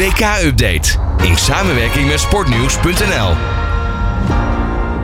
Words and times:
WK-update 0.00 0.98
in 1.22 1.36
samenwerking 1.36 2.08
met 2.08 2.20
sportnieuws.nl. 2.20 3.34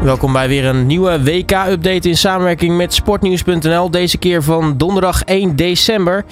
Welkom 0.02 0.32
bij 0.32 0.48
weer 0.48 0.64
een 0.64 0.86
nieuwe 0.86 1.22
WK-update 1.22 2.08
in 2.08 2.16
samenwerking 2.16 2.76
met 2.76 2.94
sportnieuws.nl. 2.94 3.90
Deze 3.90 4.18
keer 4.18 4.42
van 4.42 4.76
donderdag 4.76 5.22
1 5.22 5.56
december. 5.56 6.24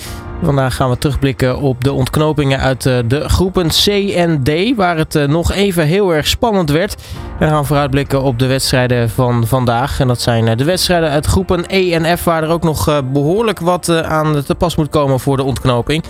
Vandaag 0.42 0.76
gaan 0.76 0.90
we 0.90 0.98
terugblikken 0.98 1.58
op 1.58 1.84
de 1.84 1.92
ontknopingen 1.92 2.60
uit 2.60 2.86
eh, 2.86 2.98
de 3.06 3.28
groepen 3.28 3.68
C 3.68 3.86
en 4.14 4.42
D, 4.42 4.76
waar 4.76 4.96
het 4.96 5.14
eh, 5.14 5.28
nog 5.28 5.52
even 5.52 5.86
heel 5.86 6.14
erg 6.14 6.26
spannend 6.26 6.70
werd. 6.70 7.02
We 7.38 7.46
gaan 7.46 7.66
vooruitblikken 7.66 8.22
op 8.22 8.38
de 8.38 8.46
wedstrijden 8.46 9.10
van 9.10 9.46
vandaag. 9.46 10.00
En 10.00 10.08
dat 10.08 10.20
zijn 10.20 10.48
eh, 10.48 10.56
de 10.56 10.64
wedstrijden 10.64 11.10
uit 11.10 11.26
groepen 11.26 11.64
E 11.66 11.92
en 11.92 12.18
F, 12.18 12.24
waar 12.24 12.42
er 12.42 12.48
ook 12.48 12.62
nog 12.64 13.02
behoorlijk 13.12 13.60
wat 13.60 13.88
aan 14.02 14.42
te 14.42 14.54
pas 14.54 14.76
moet 14.76 14.88
komen 14.88 15.20
voor 15.20 15.36
de 15.36 15.44
ontknoping. 15.44 16.04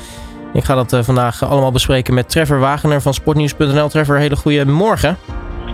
Ik 0.55 0.65
ga 0.65 0.75
dat 0.75 1.05
vandaag 1.05 1.45
allemaal 1.45 1.73
bespreken 1.73 2.15
met 2.15 2.29
Trevor 2.29 2.59
Wagener 2.59 3.01
van 3.01 3.15
sportnieuws.nl. 3.15 3.89
Trevor, 3.89 4.17
hele 4.17 4.37
goede 4.37 4.67
morgen. 4.67 5.17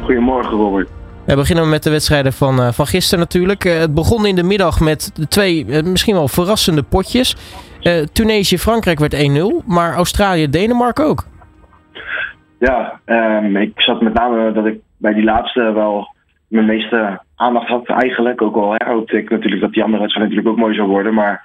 Goedemorgen, 0.05 0.57
Robert. 0.57 0.89
We 1.27 1.35
beginnen 1.37 1.69
met 1.69 1.83
de 1.83 1.91
wedstrijden 1.91 2.33
van, 2.33 2.73
van 2.73 2.87
gisteren 2.87 3.19
natuurlijk. 3.19 3.63
het 3.63 3.95
begon 3.95 4.27
in 4.27 4.35
de 4.35 4.43
middag 4.43 4.81
met 4.81 5.31
twee 5.31 5.83
misschien 5.83 6.15
wel 6.15 6.29
verrassende 6.29 6.83
potjes. 6.83 7.37
Uh, 7.83 8.03
Tunesië-Frankrijk 8.13 8.99
werd 8.99 9.15
1-0, 9.15 9.67
maar 9.67 9.95
Australië-Denemarken 9.95 11.05
ook. 11.05 11.25
Ja, 12.59 13.01
um, 13.07 13.57
ik 13.57 13.81
zat 13.81 14.01
met 14.01 14.15
name 14.15 14.53
dat 14.53 14.67
ik 14.67 14.79
bij 14.97 15.15
die 15.15 15.25
laatste 15.25 15.73
wel 15.73 16.15
mijn 16.49 16.67
meeste 16.67 17.21
aandacht 17.37 17.69
had 17.69 17.89
eigenlijk. 17.89 18.43
Ook 18.43 18.57
al 18.57 18.73
hè, 18.73 18.93
hoopte 18.93 19.17
ik 19.17 19.31
natuurlijk 19.31 19.63
dat 19.63 19.73
die 19.73 19.83
andere 19.83 20.03
wedstrijd 20.03 20.29
natuurlijk 20.29 20.57
ook 20.57 20.63
mooi 20.65 20.75
zou 20.75 20.89
worden. 20.89 21.15
Maar 21.15 21.43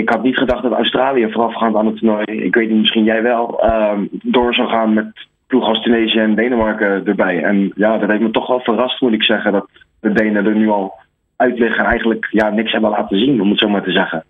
ik 0.00 0.08
had 0.08 0.22
niet 0.22 0.36
gedacht 0.36 0.62
dat 0.62 0.72
Australië 0.72 1.32
voorafgaand 1.32 1.76
aan 1.76 1.86
het 1.86 1.98
toernooi, 1.98 2.24
ik 2.24 2.54
weet 2.54 2.68
niet, 2.68 2.78
misschien 2.78 3.04
jij 3.04 3.22
wel, 3.22 3.64
um, 3.64 4.08
door 4.10 4.54
zou 4.54 4.68
gaan 4.68 4.94
met 4.94 5.26
ploeg 5.46 5.68
als 5.68 5.82
Tunesië 5.82 6.18
en 6.18 6.34
Denemarken 6.34 7.06
erbij. 7.06 7.42
En 7.42 7.72
ja, 7.74 7.98
dat 7.98 8.08
heeft 8.08 8.22
me 8.22 8.30
toch 8.30 8.46
wel 8.46 8.60
verrast, 8.60 9.00
moet 9.00 9.12
ik 9.12 9.22
zeggen, 9.22 9.52
dat 9.52 9.68
de 10.00 10.12
Denen 10.12 10.46
er 10.46 10.54
nu 10.54 10.68
al 10.68 10.92
uit 11.36 11.58
liggen 11.58 11.84
en 11.84 11.90
eigenlijk 11.90 12.28
ja, 12.30 12.50
niks 12.50 12.72
hebben 12.72 12.90
laten 12.90 13.18
zien, 13.18 13.40
om 13.40 13.50
het 13.50 13.58
zo 13.58 13.68
maar 13.68 13.82
te 13.82 13.92
zeggen. 13.92 14.24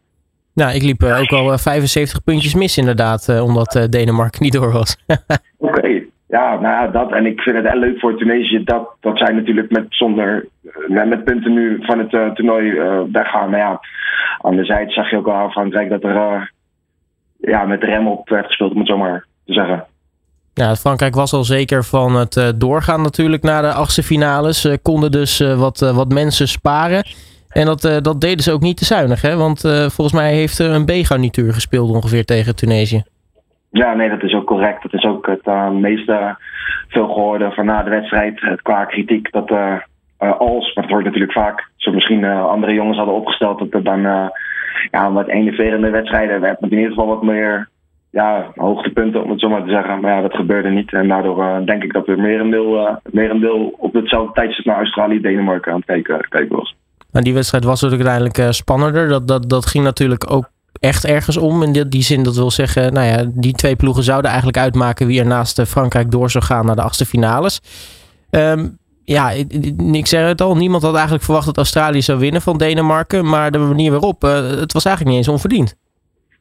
Nou, 0.55 0.75
ik 0.75 0.83
liep 0.83 1.03
uh, 1.03 1.21
ook 1.21 1.33
al 1.33 1.59
75 1.59 2.19
eh, 2.19 2.25
puntjes 2.25 2.55
mis 2.55 2.79
inderdaad, 2.79 3.29
uh, 3.31 3.43
omdat 3.43 3.87
Denemarken 3.91 4.43
niet 4.43 4.53
door 4.53 4.73
was. 4.73 4.97
Oké, 5.59 6.03
ja, 6.35 6.61
nou 6.61 6.91
dat. 6.93 7.13
En 7.13 7.27
ik 7.27 7.41
vind 7.41 7.57
het 7.57 7.69
heel 7.71 7.81
leuk 7.81 7.99
voor 7.99 8.17
Tunesië 8.17 8.65
dat, 8.65 8.89
dat 9.01 9.19
zij 9.19 9.33
natuurlijk 9.33 9.71
met, 9.71 9.87
zonder, 9.89 10.47
met 10.89 11.25
punten 11.25 11.53
nu 11.53 11.79
van 11.81 11.99
het 11.99 12.11
toernooi 12.35 12.73
weggaan. 13.13 13.51
Maar 13.51 13.59
ja, 13.59 13.81
anderzijds 14.39 14.95
zag 14.95 15.11
je 15.11 15.17
ook 15.17 15.29
al 15.29 15.51
Frankrijk 15.51 15.89
dat 15.89 16.05
er 16.05 16.53
ja, 17.41 17.65
met 17.65 17.83
rem 17.83 18.09
op 18.09 18.29
werd 18.29 18.47
gespeeld, 18.47 18.73
om 18.73 18.79
het 18.79 18.89
zo 18.89 18.97
maar 18.97 19.27
te 19.47 19.53
zeggen. 19.53 19.85
Ja, 20.55 20.75
Frankrijk 20.77 21.15
was 21.15 21.33
al 21.33 21.45
zeker 21.45 21.85
van 21.85 22.15
het 22.15 22.53
doorgaan 22.57 23.03
natuurlijk 23.03 23.43
naar 23.43 23.63
de 23.63 23.73
achtste 23.73 24.03
finales. 24.03 24.69
konden 24.83 25.11
dus 25.11 25.39
wat, 25.39 25.81
wat 25.81 26.13
mensen 26.13 26.49
sparen. 26.49 27.07
En 27.49 27.67
dat, 27.67 27.81
dat 27.81 28.21
deden 28.21 28.43
ze 28.43 28.53
ook 28.53 28.61
niet 28.61 28.77
te 28.77 28.85
zuinig, 28.85 29.23
hè? 29.23 29.37
Want 29.37 29.61
volgens 29.61 30.13
mij 30.13 30.35
heeft 30.35 30.59
er 30.59 30.71
een 30.71 30.85
B-garnituur 30.85 31.53
gespeeld 31.53 31.91
ongeveer 31.91 32.25
tegen 32.25 32.57
Tunesië. 32.57 33.03
Ja, 33.77 33.95
nee, 33.95 34.09
dat 34.09 34.23
is 34.23 34.35
ook 34.35 34.47
correct. 34.47 34.83
Dat 34.83 34.93
is 34.93 35.05
ook 35.05 35.27
het 35.27 35.47
uh, 35.47 35.71
meeste 35.71 36.37
veel 36.89 37.07
gehoorde 37.07 37.51
van 37.51 37.67
na 37.67 37.83
de 37.83 37.91
wedstrijd. 37.91 38.61
Qua 38.63 38.85
kritiek 38.85 39.33
dat 39.33 39.51
als, 40.19 40.75
maar 40.75 40.85
dat 40.85 40.93
hoort 40.93 41.05
natuurlijk 41.05 41.33
vaak, 41.33 41.69
zo 41.77 41.93
misschien 41.93 42.25
andere 42.25 42.73
jongens 42.73 42.97
hadden 42.97 43.15
opgesteld, 43.15 43.59
dat 43.59 43.73
er 43.73 43.83
dan 43.83 44.31
ja, 44.91 45.13
wat 45.13 45.29
enerverende 45.29 45.91
wedstrijden 45.91 46.41
werd 46.41 46.61
in 46.61 46.73
ieder 46.73 46.89
geval 46.89 47.07
wat 47.07 47.23
meer 47.23 47.69
ja, 48.15 48.53
hoogtepunten, 48.55 49.23
om 49.23 49.31
het 49.31 49.41
zo 49.41 49.49
maar 49.49 49.65
te 49.65 49.71
zeggen. 49.71 50.01
Maar 50.01 50.15
ja, 50.15 50.21
dat 50.21 50.35
gebeurde 50.35 50.69
niet. 50.69 50.93
En 50.93 51.09
daardoor 51.09 51.63
denk 51.65 51.83
ik 51.83 51.93
dat 51.93 52.09
er 52.09 52.19
merendeel, 52.19 52.81
uh, 52.81 52.97
merendeel 53.11 53.75
op 53.77 53.95
hetzelfde 53.95 54.33
tijdstip 54.33 54.65
naar 54.65 54.77
Australië 54.77 55.21
Denemarken 55.21 55.73
aan 55.73 55.79
het 55.79 55.87
kijken, 55.87 56.29
kijken 56.29 56.57
was. 56.57 56.75
Nou, 57.13 57.25
die 57.25 57.35
wedstrijd 57.35 57.65
was 57.65 57.83
natuurlijk 57.83 58.09
uiteindelijk 58.09 58.49
uh, 58.49 58.55
spannender. 58.55 59.09
Dat, 59.09 59.29
dat, 59.29 59.51
dat 59.51 59.67
ging 59.67 59.85
natuurlijk 59.85 60.31
ook 60.31 60.51
echt 60.85 61.05
ergens 61.05 61.37
om. 61.37 61.63
In 61.63 61.89
die, 61.89 62.03
zin 62.03 62.23
dat 62.23 62.37
wil 62.37 62.51
zeggen, 62.51 62.93
nou 62.93 63.07
ja, 63.07 63.31
die 63.35 63.53
twee 63.53 63.77
ploegen 63.77 64.03
zouden 64.03 64.29
eigenlijk 64.29 64.59
uitmaken 64.59 65.07
wie 65.07 65.21
er 65.21 65.27
naast 65.27 65.59
eh, 65.59 65.67
Frankrijk 65.67 66.11
door 66.11 66.31
zou 66.31 66.45
gaan 66.45 66.67
naar 66.67 66.77
de 66.77 66.83
achtste 66.83 67.07
finales. 67.07 67.61
Um, 68.31 68.79
ja, 69.05 69.31
ik 69.93 70.07
zeg 70.07 70.27
het 70.27 70.41
al, 70.41 70.57
niemand 70.57 70.83
had 70.83 70.95
eigenlijk 70.95 71.25
verwacht 71.25 71.47
dat 71.47 71.57
Australië 71.57 72.03
zou 72.03 72.19
winnen 72.19 72.43
van 72.43 72.59
Denemarken. 72.59 73.29
Maar 73.29 73.51
de 73.51 73.59
manier 73.59 73.91
waarop, 73.91 74.25
uh, 74.25 74.35
het 74.35 74.73
was 74.73 74.85
eigenlijk 74.85 75.17
niet 75.17 75.27
eens 75.27 75.35
onverdiend. 75.35 75.75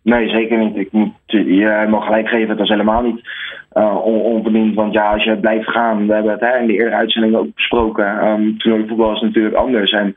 Nee, 0.04 0.30
zeker 0.30 0.58
niet. 0.58 0.76
Ik 0.76 0.92
moet 0.92 1.14
je 1.26 1.46
helemaal 1.48 2.02
gelijk 2.02 2.28
geven, 2.28 2.50
het 2.50 2.60
was 2.60 2.70
helemaal 2.70 3.02
niet 3.02 3.22
uh, 3.74 4.06
onverdiend. 4.06 4.76
Want 4.76 4.94
ja, 4.94 5.14
als 5.14 5.24
je 5.24 5.38
blijft 5.38 5.70
gaan, 5.70 6.08
we 6.08 6.14
hebben 6.14 6.32
het 6.32 6.42
hè, 6.42 6.58
in 6.58 6.68
de 6.68 6.74
eerdere 6.74 6.96
uitzending 6.96 7.36
ook 7.36 7.56
besproken. 7.56 8.28
Um, 8.28 8.56
voetbal 8.88 9.14
is 9.14 9.22
natuurlijk 9.22 9.56
anders. 9.56 9.92
En 9.92 10.16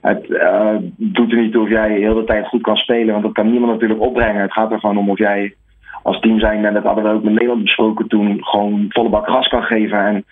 het 0.00 0.28
uh, 0.28 0.76
doet 0.96 1.32
er 1.32 1.38
niet 1.38 1.52
toe 1.52 1.62
of 1.62 1.68
jij 1.68 1.92
heel 1.92 2.14
de 2.14 2.24
tijd 2.24 2.46
goed 2.46 2.62
kan 2.62 2.76
spelen, 2.76 3.12
want 3.12 3.22
dat 3.22 3.32
kan 3.32 3.50
niemand 3.50 3.72
natuurlijk 3.72 4.00
opbrengen. 4.00 4.40
Het 4.40 4.52
gaat 4.52 4.72
er 4.72 4.80
gewoon 4.80 4.98
om 4.98 5.10
of 5.10 5.18
jij 5.18 5.54
als 6.02 6.20
team 6.20 6.38
zijn, 6.38 6.64
en 6.64 6.74
dat 6.74 6.82
hadden 6.82 7.04
we 7.04 7.10
ook 7.10 7.22
met 7.22 7.32
Nederland 7.32 7.62
besproken 7.62 8.08
toen, 8.08 8.44
gewoon 8.44 8.84
volle 8.88 9.08
bak 9.08 9.28
gas 9.28 9.48
kan 9.48 9.62
geven. 9.62 9.98
En 9.98 10.24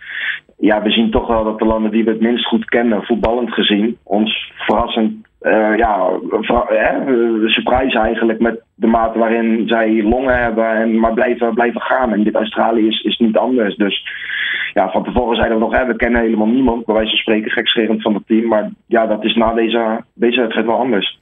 ja, 0.59 0.83
we 0.83 0.91
zien 0.91 1.11
toch 1.11 1.27
wel 1.27 1.45
dat 1.45 1.59
de 1.59 1.65
landen 1.65 1.91
die 1.91 2.05
we 2.05 2.11
het 2.11 2.21
minst 2.21 2.47
goed 2.47 2.65
kennen, 2.65 3.03
voetballend 3.03 3.53
gezien, 3.53 3.97
ons 4.03 4.53
verrassend 4.57 5.28
uh, 5.43 5.77
ja, 5.77 6.09
de 6.31 7.45
surprise 7.47 7.99
eigenlijk 7.99 8.41
met 8.41 8.61
de 8.75 8.87
mate 8.87 9.19
waarin 9.19 9.69
zij 9.69 10.03
longen 10.03 10.43
hebben 10.43 10.71
en 10.71 10.99
maar 10.99 11.15
blijven, 11.15 11.55
blijven 11.55 11.81
gaan. 11.81 12.13
En 12.13 12.23
dit 12.23 12.35
Australië 12.35 12.87
is, 12.87 13.01
is 13.01 13.19
niet 13.19 13.37
anders. 13.37 13.77
Dus 13.77 14.03
ja, 14.75 14.91
van 14.91 15.05
tevoren 15.05 15.37
zeiden 15.37 15.59
we 15.59 15.65
nog, 15.65 15.77
hè, 15.77 15.87
we 15.87 15.97
kennen 15.97 16.21
helemaal 16.21 16.47
niemand, 16.47 16.85
bij 16.85 16.95
wijze 16.95 17.11
van 17.11 17.19
spreken 17.19 17.51
gekscherend 17.51 18.03
van 18.03 18.15
het 18.15 18.27
team. 18.27 18.47
Maar 18.47 18.71
ja, 18.87 19.07
dat 19.07 19.25
is 19.25 19.35
na 19.35 19.55
deze, 19.55 20.05
deze 20.15 20.41
wedstrijd 20.41 20.67
wel 20.67 20.79
anders. 20.79 21.19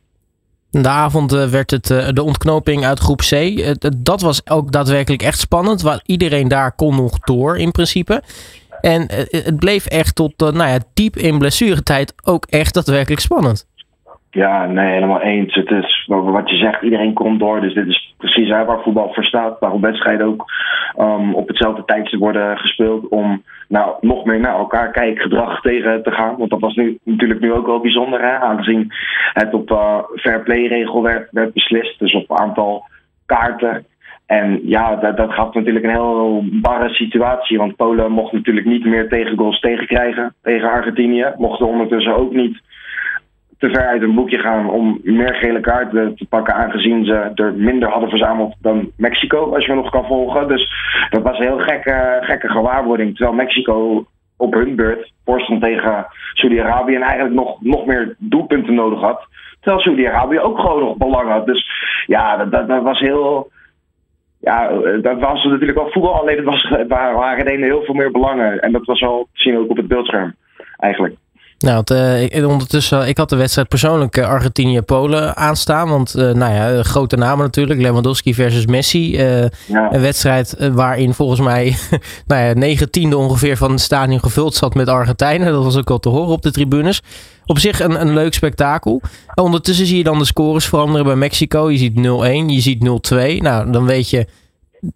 De 0.70 0.88
avond 0.88 1.32
eh, 1.32 1.44
werd 1.44 1.70
het 1.70 1.90
eh, 1.90 2.08
de 2.08 2.22
ontknoping 2.22 2.84
uit 2.84 2.98
groep 2.98 3.20
C. 3.20 3.64
Dat 4.04 4.20
was 4.20 4.50
ook 4.50 4.72
daadwerkelijk 4.72 5.22
echt 5.22 5.38
spannend. 5.38 5.82
Want 5.82 6.00
iedereen 6.06 6.48
daar 6.48 6.74
kon 6.74 6.96
nog 6.96 7.18
door 7.18 7.58
in 7.58 7.70
principe. 7.70 8.22
En 8.80 9.06
het 9.30 9.56
bleef 9.58 9.86
echt 9.86 10.14
tot 10.14 10.38
nou 10.38 10.68
ja, 10.68 10.78
diep 10.94 11.16
in 11.16 11.38
blessuretijd 11.38 12.14
ook 12.24 12.44
echt 12.44 12.74
daadwerkelijk 12.74 13.20
spannend. 13.20 13.66
Ja, 14.36 14.66
nee, 14.66 14.92
helemaal 14.92 15.20
eens. 15.20 15.54
Het 15.54 15.70
is 15.70 16.04
wat 16.06 16.50
je 16.50 16.56
zegt, 16.56 16.82
iedereen 16.82 17.12
komt 17.12 17.40
door. 17.40 17.60
Dus 17.60 17.74
dit 17.74 17.86
is 17.86 18.14
precies 18.16 18.48
waar 18.48 18.82
voetbal 18.82 19.12
voor 19.12 19.24
staat. 19.24 19.58
Waarom 19.60 19.80
wedstrijden 19.80 20.26
ook 20.26 20.44
um, 20.98 21.34
op 21.34 21.48
hetzelfde 21.48 21.84
tijdstip 21.84 22.20
worden 22.20 22.58
gespeeld. 22.58 23.08
Om 23.08 23.42
nou, 23.68 23.94
nog 24.00 24.24
meer 24.24 24.40
naar 24.40 24.56
elkaar 24.58 24.90
kijkgedrag 24.90 25.60
tegen 25.60 26.02
te 26.02 26.10
gaan. 26.10 26.36
Want 26.36 26.50
dat 26.50 26.60
was 26.60 26.74
nu 26.74 26.98
natuurlijk 27.02 27.40
nu 27.40 27.52
ook 27.52 27.66
wel 27.66 27.80
bijzonder. 27.80 28.20
Hè? 28.20 28.38
Aangezien 28.38 28.92
het 29.32 29.54
op 29.54 29.70
uh, 29.70 29.98
fair 30.16 30.42
play 30.42 30.66
regel 30.66 31.02
werd, 31.02 31.28
werd 31.30 31.52
beslist. 31.52 31.98
Dus 31.98 32.14
op 32.14 32.38
aantal 32.38 32.84
kaarten. 33.26 33.86
En 34.26 34.60
ja, 34.62 34.96
dat, 34.96 35.16
dat 35.16 35.32
gaf 35.32 35.54
natuurlijk 35.54 35.84
een 35.84 35.90
heel 35.90 36.44
barre 36.52 36.88
situatie. 36.88 37.58
Want 37.58 37.76
Polen 37.76 38.12
mocht 38.12 38.32
natuurlijk 38.32 38.66
niet 38.66 38.84
meer 38.84 39.08
tegengoals 39.08 39.60
tegenkrijgen 39.60 40.34
tegen 40.42 40.70
Argentinië. 40.70 41.32
Mochten 41.36 41.66
ondertussen 41.66 42.16
ook 42.16 42.32
niet 42.32 42.60
te 43.58 43.68
ver 43.68 43.86
uit 43.86 44.02
een 44.02 44.14
boekje 44.14 44.38
gaan 44.38 44.70
om 44.70 45.00
meer 45.02 45.34
gele 45.34 45.60
kaarten 45.60 46.16
te 46.16 46.26
pakken, 46.26 46.54
aangezien 46.54 47.04
ze 47.04 47.30
er 47.34 47.54
minder 47.54 47.88
hadden 47.88 48.08
verzameld 48.08 48.54
dan 48.60 48.90
Mexico, 48.96 49.54
als 49.54 49.66
je 49.66 49.74
me 49.74 49.80
nog 49.80 49.90
kan 49.90 50.06
volgen. 50.06 50.48
Dus 50.48 50.72
dat 51.10 51.22
was 51.22 51.38
een 51.38 51.46
heel 51.46 51.58
gekke, 51.58 52.18
gekke 52.20 52.48
gewaarwording. 52.48 53.16
Terwijl 53.16 53.36
Mexico 53.36 54.06
op 54.36 54.54
hun 54.54 54.76
beurt 54.76 55.12
voorstond 55.24 55.62
tegen 55.62 56.06
Saudi-Arabië 56.32 56.94
en 56.94 57.02
eigenlijk 57.02 57.34
nog, 57.34 57.62
nog 57.62 57.86
meer 57.86 58.16
doelpunten 58.18 58.74
nodig 58.74 59.00
had. 59.00 59.26
Terwijl 59.60 59.82
Saudi-Arabië 59.82 60.40
ook 60.40 60.58
gewoon 60.58 60.80
nog 60.80 60.96
belang 60.96 61.30
had. 61.30 61.46
Dus 61.46 61.70
ja, 62.06 62.44
dat, 62.44 62.68
dat, 62.68 62.82
was 62.82 62.98
heel. 62.98 63.50
Ja, 64.40 64.68
dat 65.02 65.20
was 65.20 65.44
natuurlijk 65.44 65.78
wel 65.78 65.90
voetbal, 65.90 66.20
alleen 66.20 66.36
het 66.36 66.44
was, 66.44 66.68
waren 66.88 67.46
er 67.46 67.58
heel 67.58 67.82
veel 67.82 67.94
meer 67.94 68.10
belangen. 68.10 68.60
En 68.60 68.72
dat 68.72 68.84
was 68.84 69.00
wel 69.00 69.28
te 69.32 69.40
zien 69.40 69.58
ook 69.58 69.70
op 69.70 69.76
het 69.76 69.88
beeldscherm, 69.88 70.34
eigenlijk. 70.76 71.14
Nou, 71.58 71.78
het, 71.86 72.34
uh, 72.34 72.48
ondertussen, 72.48 73.08
ik 73.08 73.16
had 73.16 73.28
de 73.28 73.36
wedstrijd 73.36 73.68
persoonlijk 73.68 74.16
uh, 74.16 74.28
Argentinië-Polen 74.28 75.36
aanstaan. 75.36 75.88
Want, 75.88 76.14
nou 76.14 76.54
ja, 76.54 76.82
grote 76.82 77.16
namen 77.16 77.44
natuurlijk. 77.44 77.80
Lewandowski 77.80 78.34
versus 78.34 78.66
Messi. 78.66 79.20
Een 79.20 80.00
wedstrijd 80.00 80.56
waarin 80.72 81.14
volgens 81.14 81.40
mij 81.40 81.76
nou 82.26 82.44
ja, 82.44 82.52
9 82.52 82.90
tiende 82.90 83.16
ongeveer 83.16 83.56
van 83.56 83.70
het 83.70 83.80
stadion 83.80 84.20
gevuld 84.20 84.54
zat 84.54 84.74
met 84.74 84.88
Argentijnen. 84.88 85.52
Dat 85.52 85.64
was 85.64 85.76
ook 85.76 85.88
wel 85.88 85.98
te 85.98 86.08
horen 86.08 86.32
op 86.32 86.42
de 86.42 86.50
tribunes. 86.50 87.02
Op 87.46 87.58
zich 87.58 87.80
een, 87.80 88.00
een 88.00 88.14
leuk 88.14 88.34
spektakel. 88.34 89.00
Ondertussen 89.34 89.86
zie 89.86 89.96
je 89.96 90.04
dan 90.04 90.18
de 90.18 90.24
scores 90.24 90.66
veranderen 90.66 91.06
bij 91.06 91.16
Mexico. 91.16 91.70
Je 91.70 91.78
ziet 91.78 91.96
0-1, 91.96 92.00
je 92.46 92.60
ziet 92.60 92.88
0-2. 93.38 93.42
Nou, 93.42 93.70
dan 93.70 93.86
weet 93.86 94.10
je, 94.10 94.26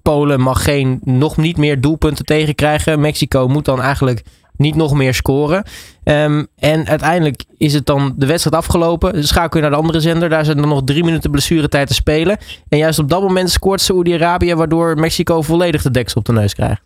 Polen 0.02 0.40
mag 0.40 0.64
geen, 0.64 1.00
nog 1.04 1.36
niet 1.36 1.56
meer 1.56 1.80
doelpunten 1.80 2.24
tegenkrijgen. 2.24 3.00
Mexico 3.00 3.48
moet 3.48 3.64
dan 3.64 3.82
eigenlijk 3.82 4.22
niet 4.60 4.74
nog 4.74 4.94
meer 4.94 5.14
scoren. 5.14 5.62
Ehm, 6.04 6.44
en 6.58 6.86
uiteindelijk 6.86 7.44
is 7.58 7.74
het 7.74 7.86
dan 7.86 8.14
de 8.16 8.26
wedstrijd 8.26 8.56
afgelopen. 8.56 9.24
Schakel 9.24 9.56
je 9.56 9.62
naar 9.62 9.74
de 9.74 9.82
andere 9.82 10.00
zender. 10.00 10.28
Daar 10.28 10.44
zijn 10.44 10.56
dan 10.56 10.68
nog 10.68 10.84
drie 10.84 11.04
minuten 11.04 11.30
blessuretijd 11.30 11.86
te 11.86 11.94
spelen. 11.94 12.36
En 12.68 12.78
juist 12.78 12.98
op 12.98 13.08
dat 13.08 13.22
moment 13.22 13.50
scoort 13.50 13.80
Saoedi-Arabië, 13.80 14.54
waardoor 14.54 14.98
Mexico 14.98 15.42
volledig 15.42 15.82
de 15.82 15.90
deksel 15.90 16.20
op 16.20 16.26
de 16.26 16.32
neus 16.32 16.54
krijgt. 16.54 16.82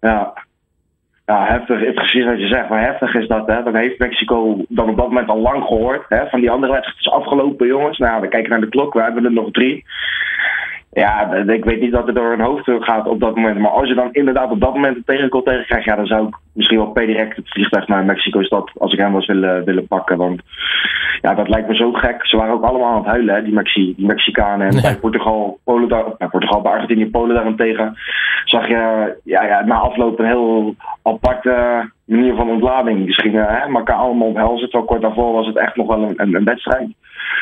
Ja, 0.00 0.32
ja, 1.26 1.44
heftig 1.46 1.94
precies 1.94 2.24
wat 2.24 2.40
je 2.40 2.46
zegt. 2.46 2.68
Maar 2.68 2.84
heftig 2.84 3.14
is 3.14 3.28
dat, 3.28 3.46
hè. 3.46 3.62
Dan 3.62 3.74
heeft 3.74 3.98
Mexico 3.98 4.64
dan 4.68 4.88
op 4.88 4.96
dat 4.96 5.08
moment 5.08 5.28
al 5.28 5.40
lang 5.40 5.64
gehoord. 5.64 6.04
Hè, 6.08 6.26
van 6.28 6.40
die 6.40 6.50
andere 6.50 6.72
wedstrijd 6.72 7.00
is 7.00 7.10
afgelopen, 7.10 7.66
jongens. 7.66 7.98
Nou, 7.98 8.20
we 8.20 8.28
kijken 8.28 8.50
naar 8.50 8.60
de 8.60 8.68
klok. 8.68 8.94
We 8.94 9.02
hebben 9.02 9.24
er 9.24 9.32
nog 9.32 9.50
drie. 9.50 9.84
Ja, 10.94 11.32
ik 11.32 11.64
weet 11.64 11.80
niet 11.80 11.92
wat 11.92 12.06
er 12.06 12.14
door 12.14 12.30
hun 12.30 12.40
hoofd 12.40 12.70
gaat 12.78 13.06
op 13.06 13.20
dat 13.20 13.36
moment. 13.36 13.58
Maar 13.58 13.70
als 13.70 13.88
je 13.88 13.94
dan 13.94 14.12
inderdaad 14.12 14.50
op 14.50 14.60
dat 14.60 14.74
moment 14.74 14.96
een 14.96 15.04
tegengoal 15.04 15.42
tegen 15.42 15.64
krijgt, 15.64 15.84
ja, 15.84 15.96
dan 15.96 16.06
zou 16.06 16.26
ik 16.26 16.36
misschien 16.52 16.78
wel 16.78 16.90
per 16.90 17.06
direct 17.06 17.36
het 17.36 17.48
vliegtuig 17.48 17.88
naar 17.88 18.04
Mexico-stad, 18.04 18.70
als 18.78 18.92
ik 18.92 18.98
hem 18.98 19.12
was, 19.12 19.26
willen, 19.26 19.64
willen 19.64 19.86
pakken. 19.86 20.16
Want 20.16 20.42
ja, 21.20 21.34
dat 21.34 21.48
lijkt 21.48 21.68
me 21.68 21.74
zo 21.74 21.92
gek. 21.92 22.26
Ze 22.26 22.36
waren 22.36 22.54
ook 22.54 22.62
allemaal 22.62 22.90
aan 22.90 22.96
het 22.96 23.06
huilen, 23.06 23.34
hè, 23.34 23.42
die, 23.42 23.52
Mexi 23.52 23.94
die 23.96 24.06
Mexicanen. 24.06 24.68
En 24.68 24.82
bij 24.82 24.98
Portugal, 24.98 25.58
Polen 25.64 25.88
daar, 25.88 26.04
bij 26.18 26.28
Portugal, 26.28 26.60
bij 26.60 26.72
Argentinië, 26.72 27.10
Polen 27.10 27.34
daarentegen, 27.34 27.96
zag 28.44 28.68
je 28.68 29.14
ja, 29.24 29.44
ja, 29.44 29.64
na 29.64 29.74
afloop 29.74 30.18
een 30.18 30.26
heel 30.26 30.74
aparte 31.02 31.84
manier 32.04 32.34
van 32.34 32.50
ontlading. 32.50 33.14
Ze 33.14 33.20
gingen 33.20 33.46
hè, 33.46 33.74
elkaar 33.74 33.96
allemaal 33.96 34.28
omhelzen. 34.28 34.70
Terwijl 34.70 34.84
kort 34.84 35.02
daarvoor 35.02 35.32
was 35.32 35.46
het 35.46 35.56
echt 35.56 35.76
nog 35.76 35.86
wel 35.86 36.02
een, 36.02 36.14
een, 36.16 36.34
een 36.34 36.44
wedstrijd. 36.44 36.88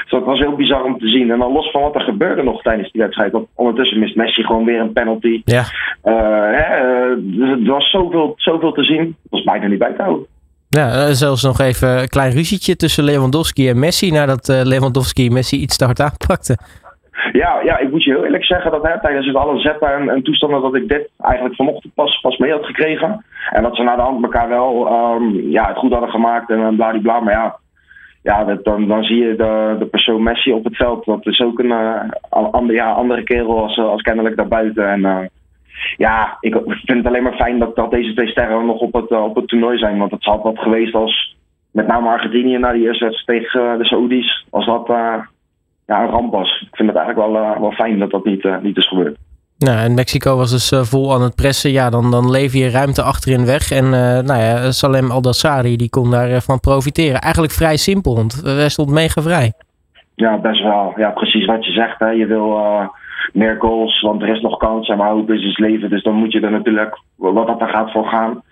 Dus 0.02 0.10
dat 0.10 0.24
was 0.24 0.38
heel 0.38 0.56
bizar 0.56 0.82
om 0.84 0.98
te 0.98 1.08
zien. 1.08 1.30
En 1.30 1.38
dan 1.38 1.52
los 1.52 1.70
van 1.70 1.82
wat 1.82 1.94
er 1.94 2.00
gebeurde 2.00 2.42
nog 2.42 2.62
tijdens 2.62 2.92
die 2.92 3.00
wedstrijd. 3.00 3.32
Want 3.32 3.46
ondertussen 3.54 3.98
mist 3.98 4.16
Messi 4.16 4.42
gewoon 4.42 4.64
weer 4.64 4.80
een 4.80 4.92
penalty. 4.92 5.42
Ja. 5.44 5.64
Uh, 6.04 6.58
hè, 6.58 6.76
dus 7.22 7.50
er 7.50 7.72
was 7.72 7.90
zoveel, 7.90 8.34
zoveel 8.36 8.72
te 8.72 8.84
zien. 8.84 9.04
Dat 9.04 9.30
was 9.30 9.42
bijna 9.42 9.66
niet 9.66 9.78
bij 9.78 9.92
te 9.92 10.02
houden. 10.02 10.26
Ja, 10.68 10.88
eh, 10.88 11.06
zelfs 11.10 11.42
nog 11.42 11.60
even 11.60 11.88
een 11.88 12.08
klein 12.08 12.32
ruzietje 12.32 12.76
tussen 12.76 13.04
Lewandowski 13.04 13.68
en 13.68 13.78
Messi. 13.78 14.10
Nadat 14.10 14.48
Lewandowski 14.48 15.30
Messi 15.30 15.56
iets 15.56 15.76
te 15.76 15.84
hard 15.84 16.00
aanpakte. 16.00 16.56
Ja, 17.32 17.60
ja, 17.60 17.78
ik 17.78 17.90
moet 17.90 18.04
je 18.04 18.10
heel 18.10 18.24
eerlijk 18.24 18.44
zeggen 18.44 18.70
dat 18.70 18.82
hè, 18.82 19.00
tijdens 19.00 19.26
het 19.26 19.36
alle 19.36 19.60
zeppen 19.60 19.94
en, 19.94 20.08
en, 20.08 20.22
toestanden 20.22 20.60
dat 20.60 20.74
ik 20.74 20.88
dit 20.88 21.10
eigenlijk 21.18 21.54
vanochtend 21.54 21.94
pas, 21.94 22.20
pas 22.20 22.36
mee 22.36 22.50
had 22.50 22.64
gekregen. 22.64 23.24
En 23.50 23.62
dat 23.62 23.76
ze 23.76 23.82
naar 23.82 23.96
de 23.96 24.02
hand 24.02 24.22
elkaar 24.22 24.48
wel 24.48 24.86
um, 24.92 25.50
ja, 25.50 25.68
het 25.68 25.76
goed 25.76 25.92
hadden 25.92 26.10
gemaakt 26.10 26.50
en 26.50 26.76
bladibla. 26.76 27.20
Maar 27.20 27.32
ja, 27.32 27.56
ja 28.22 28.44
dan, 28.44 28.86
dan 28.86 29.02
zie 29.04 29.16
je 29.16 29.36
de, 29.36 29.76
de 29.78 29.86
persoon 29.86 30.22
Messi 30.22 30.52
op 30.52 30.64
het 30.64 30.76
veld. 30.76 31.04
Dat 31.04 31.26
is 31.26 31.40
ook 31.40 31.58
een 31.58 31.66
uh, 31.66 32.00
ander, 32.30 32.74
ja, 32.74 32.92
andere 32.92 33.22
kerel 33.22 33.62
als, 33.62 33.78
als 33.78 34.02
kennelijk 34.02 34.36
daarbuiten. 34.36 34.88
En 34.88 35.00
uh, 35.00 35.18
ja, 35.96 36.36
ik 36.40 36.54
vind 36.64 36.98
het 36.98 37.06
alleen 37.06 37.22
maar 37.22 37.36
fijn 37.36 37.58
dat, 37.58 37.76
dat 37.76 37.90
deze 37.90 38.14
twee 38.14 38.28
sterren 38.28 38.66
nog 38.66 38.80
op 38.80 38.92
het, 38.92 39.10
op 39.10 39.34
het 39.34 39.48
toernooi 39.48 39.78
zijn. 39.78 39.98
Want 39.98 40.10
het 40.10 40.24
had 40.24 40.42
wat 40.42 40.58
geweest 40.58 40.94
als 40.94 41.36
met 41.72 41.86
name 41.86 42.08
Argentinië 42.08 42.58
na 42.58 42.72
die 42.72 42.82
eerste 42.82 43.04
wedstrijd 43.04 43.42
tegen 43.42 43.78
de 43.78 43.84
Saoedi's. 43.84 44.46
Als 44.50 44.66
dat 44.66 44.86
ja, 45.86 46.02
een 46.02 46.10
ramp 46.10 46.32
was. 46.32 46.60
Ik 46.60 46.76
vind 46.76 46.88
het 46.88 46.98
eigenlijk 46.98 47.28
wel, 47.32 47.60
wel 47.60 47.72
fijn 47.72 47.98
dat 47.98 48.10
dat 48.10 48.24
niet, 48.24 48.62
niet 48.62 48.76
is 48.76 48.88
gebeurd. 48.88 49.16
Nou, 49.62 49.78
en 49.78 49.94
Mexico 49.94 50.36
was 50.36 50.50
dus 50.50 50.72
uh, 50.72 50.80
vol 50.80 51.14
aan 51.14 51.22
het 51.22 51.34
pressen. 51.34 51.70
Ja, 51.70 51.90
dan, 51.90 52.10
dan 52.10 52.30
leef 52.30 52.52
je 52.52 52.70
ruimte 52.70 53.02
achterin 53.02 53.46
weg. 53.46 53.70
En 53.70 53.90
nou 54.24 54.40
ja, 54.40 54.70
Salem 54.70 55.10
Aldassari 55.10 55.76
die 55.76 55.90
kon 55.90 56.10
daarvan 56.10 56.60
profiteren. 56.60 57.20
Eigenlijk 57.20 57.52
vrij 57.52 57.76
simpel, 57.76 58.14
want 58.14 58.42
hij 58.44 58.68
stond 58.68 58.90
mega 58.90 59.22
vrij. 59.22 59.52
Ja, 60.14 60.38
best 60.38 60.62
wel. 60.62 60.92
Ja, 60.96 61.10
precies 61.10 61.46
wat 61.46 61.64
je 61.64 61.72
zegt. 61.72 61.98
Hè. 61.98 62.10
Je 62.10 62.26
wil 62.26 62.58
meer 63.32 63.56
goals, 63.58 64.00
want 64.00 64.22
er 64.22 64.28
is 64.28 64.40
nog 64.40 64.56
kans. 64.56 64.88
En 64.88 64.96
maar 64.96 65.10
hoop 65.10 65.30
is 65.30 65.44
het 65.44 65.58
leven. 65.58 65.90
Dus 65.90 66.02
dan 66.02 66.14
moet 66.14 66.32
je 66.32 66.40
er 66.40 66.50
natuurlijk 66.50 67.00
wat 67.16 67.46
dat 67.46 67.60
er 67.60 67.68
gaat 67.68 67.92
voor 67.92 68.06
gaan. 68.06 68.42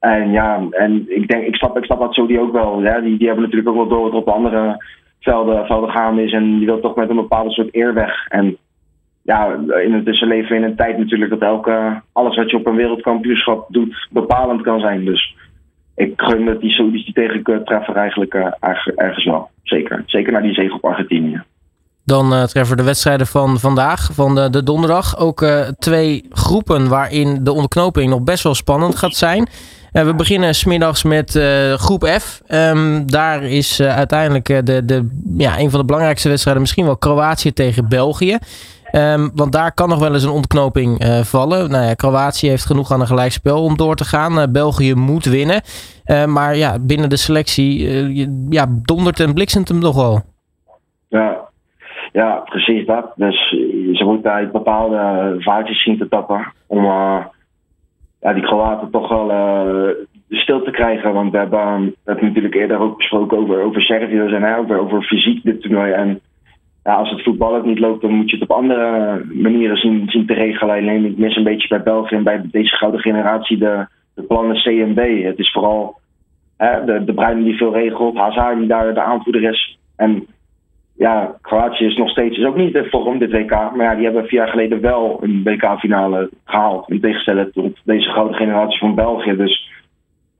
En 0.00 0.30
ja, 0.30 0.66
en 0.70 1.04
ik 1.08 1.28
denk, 1.28 1.46
ik 1.46 1.54
snap, 1.54 1.76
ik 1.76 1.84
snap 1.84 2.00
dat 2.00 2.14
zo 2.14 2.26
die 2.26 2.40
ook 2.40 2.52
wel. 2.52 2.80
Hè. 2.82 3.02
Die, 3.02 3.18
die 3.18 3.26
hebben 3.26 3.44
natuurlijk 3.44 3.70
ook 3.70 3.76
wel 3.76 3.88
door 3.88 4.10
wat 4.10 4.20
op 4.22 4.28
andere 4.28 4.84
velden, 5.20 5.66
velden 5.66 5.90
gaande 5.90 6.22
is. 6.22 6.32
En 6.32 6.58
die 6.58 6.66
wil 6.66 6.80
toch 6.80 6.96
met 6.96 7.08
een 7.10 7.16
bepaalde 7.16 7.50
soort 7.50 7.74
eer 7.74 7.94
weg. 7.94 8.26
En 8.28 8.56
ja, 9.26 9.52
in 9.84 9.92
het 9.94 10.04
tussenleven 10.04 10.56
in 10.56 10.62
een 10.62 10.76
tijd 10.76 10.98
natuurlijk 10.98 11.30
dat 11.30 11.40
elke, 11.40 12.02
alles 12.12 12.36
wat 12.36 12.50
je 12.50 12.56
op 12.56 12.66
een 12.66 12.76
wereldkampioenschap 12.76 13.66
doet 13.68 14.08
bepalend 14.10 14.62
kan 14.62 14.80
zijn. 14.80 15.04
Dus 15.04 15.36
ik 15.94 16.12
gun 16.16 16.44
dat 16.44 16.60
die 16.60 16.70
Saudis 16.70 17.04
die 17.04 17.14
tegen 17.14 17.64
treffen 17.64 17.94
eigenlijk 17.94 18.34
uh, 18.34 18.46
ergens 18.94 19.24
wel. 19.24 19.50
Zeker. 19.62 20.02
Zeker 20.06 20.32
naar 20.32 20.42
die 20.42 20.54
zege 20.54 20.74
op 20.74 20.84
Argentinië. 20.84 21.42
Dan 22.04 22.32
uh, 22.32 22.42
treffen 22.42 22.76
de 22.76 22.82
wedstrijden 22.82 23.26
van 23.26 23.58
vandaag, 23.58 24.10
van 24.12 24.34
de, 24.34 24.50
de 24.50 24.62
donderdag. 24.62 25.18
Ook 25.18 25.42
uh, 25.42 25.60
twee 25.78 26.26
groepen 26.30 26.88
waarin 26.88 27.44
de 27.44 27.52
ontknoping 27.52 28.10
nog 28.10 28.22
best 28.22 28.42
wel 28.42 28.54
spannend 28.54 28.96
gaat 28.96 29.14
zijn. 29.14 29.48
We 29.92 30.14
beginnen 30.14 30.54
smiddags 30.54 31.02
met 31.02 31.30
groep 31.76 32.04
F. 32.04 32.42
Um, 32.48 33.10
daar 33.10 33.42
is 33.42 33.80
uiteindelijk 33.80 34.66
de, 34.66 34.84
de, 34.84 35.08
ja, 35.36 35.58
een 35.58 35.70
van 35.70 35.80
de 35.80 35.86
belangrijkste 35.86 36.28
wedstrijden 36.28 36.62
misschien 36.62 36.84
wel 36.84 36.96
Kroatië 36.96 37.52
tegen 37.52 37.88
België. 37.88 38.38
Um, 38.96 39.30
want 39.34 39.52
daar 39.52 39.74
kan 39.74 39.88
nog 39.88 39.98
wel 39.98 40.12
eens 40.12 40.24
een 40.24 40.30
ontknoping 40.30 41.04
vallen. 41.22 41.70
Nou 41.70 41.84
ja, 41.84 41.94
Kroatië 41.94 42.48
heeft 42.48 42.66
genoeg 42.66 42.92
aan 42.92 43.00
een 43.00 43.06
gelijkspel 43.06 43.62
om 43.62 43.76
door 43.76 43.94
te 43.94 44.04
gaan. 44.04 44.52
België 44.52 44.94
moet 44.94 45.24
winnen. 45.24 45.62
maar 46.26 46.56
ja, 46.56 46.78
binnen 46.78 47.08
de 47.08 47.16
selectie 47.16 47.88
ja, 48.50 48.66
dondert 48.82 49.20
en 49.20 49.34
bliksemt 49.34 49.68
hem 49.68 49.78
nog 49.78 49.94
wel. 49.94 50.20
Ja, 51.08 51.48
ja, 52.12 52.42
precies 52.44 52.86
dat. 52.86 53.12
Dus 53.16 53.48
ze 53.92 54.02
moeten 54.04 54.32
uit 54.32 54.52
bepaalde 54.52 55.34
vaartjes 55.38 55.82
zien 55.82 55.98
te 55.98 56.08
tappen 56.08 56.52
om 56.66 56.84
ja, 58.20 58.32
die 58.32 58.42
Kroaten 58.42 58.90
toch 58.90 59.08
wel 59.08 59.30
stil 60.28 60.62
te 60.62 60.70
krijgen. 60.70 61.12
Want 61.12 61.32
we 61.32 61.38
hebben 61.38 61.94
het 62.04 62.22
natuurlijk 62.22 62.54
eerder 62.54 62.78
ook 62.78 62.96
besproken 62.96 63.38
over, 63.38 63.62
over 63.62 63.82
Servië 63.82 64.18
en 64.18 64.56
over, 64.56 64.78
over 64.78 65.02
fysiek 65.02 65.42
dit 65.42 65.62
toernooi. 65.62 65.92
En 65.92 66.20
als 66.94 67.10
het 67.10 67.22
voetbal 67.22 67.56
ook 67.56 67.64
niet 67.64 67.78
loopt, 67.78 68.02
dan 68.02 68.10
moet 68.10 68.30
je 68.30 68.36
het 68.36 68.50
op 68.50 68.56
andere 68.56 69.24
manieren 69.32 69.76
zien, 69.76 70.26
te 70.26 70.34
regelen. 70.34 70.76
Alleen 70.76 71.04
ik 71.04 71.18
mis 71.18 71.36
een 71.36 71.44
beetje 71.44 71.68
bij 71.68 71.82
België 71.82 72.14
en 72.14 72.22
bij 72.22 72.42
deze 72.50 72.76
gouden 72.76 73.00
generatie 73.00 73.58
de, 73.58 73.86
de 74.14 74.22
plannen 74.22 74.62
C 74.62 74.66
en 74.66 74.94
B. 74.94 75.24
Het 75.24 75.38
is 75.38 75.52
vooral 75.52 75.98
hè, 76.56 76.84
de, 76.84 77.04
de 77.04 77.14
Bruin 77.14 77.42
die 77.42 77.56
veel 77.56 77.72
regelt, 77.72 78.16
Hazard 78.16 78.58
die 78.58 78.66
daar 78.66 78.94
de 78.94 79.02
aanvoerder 79.02 79.42
is. 79.42 79.78
En 79.96 80.26
ja, 80.96 81.36
Kroatië 81.40 81.84
is 81.84 81.96
nog 81.96 82.10
steeds 82.10 82.38
is 82.38 82.44
ook 82.44 82.56
niet 82.56 82.72
de 82.72 82.88
vorm 82.90 83.18
dit 83.18 83.30
WK. 83.30 83.50
Maar 83.50 83.82
ja, 83.82 83.94
die 83.94 84.04
hebben 84.04 84.26
vier 84.26 84.38
jaar 84.38 84.48
geleden 84.48 84.80
wel 84.80 85.18
een 85.22 85.42
WK-finale 85.44 86.30
gehaald. 86.44 86.90
In 86.90 87.00
tegenstelling 87.00 87.52
tot 87.52 87.80
deze 87.84 88.08
grote 88.08 88.34
generatie 88.34 88.78
van 88.78 88.94
België. 88.94 89.36
Dus 89.36 89.65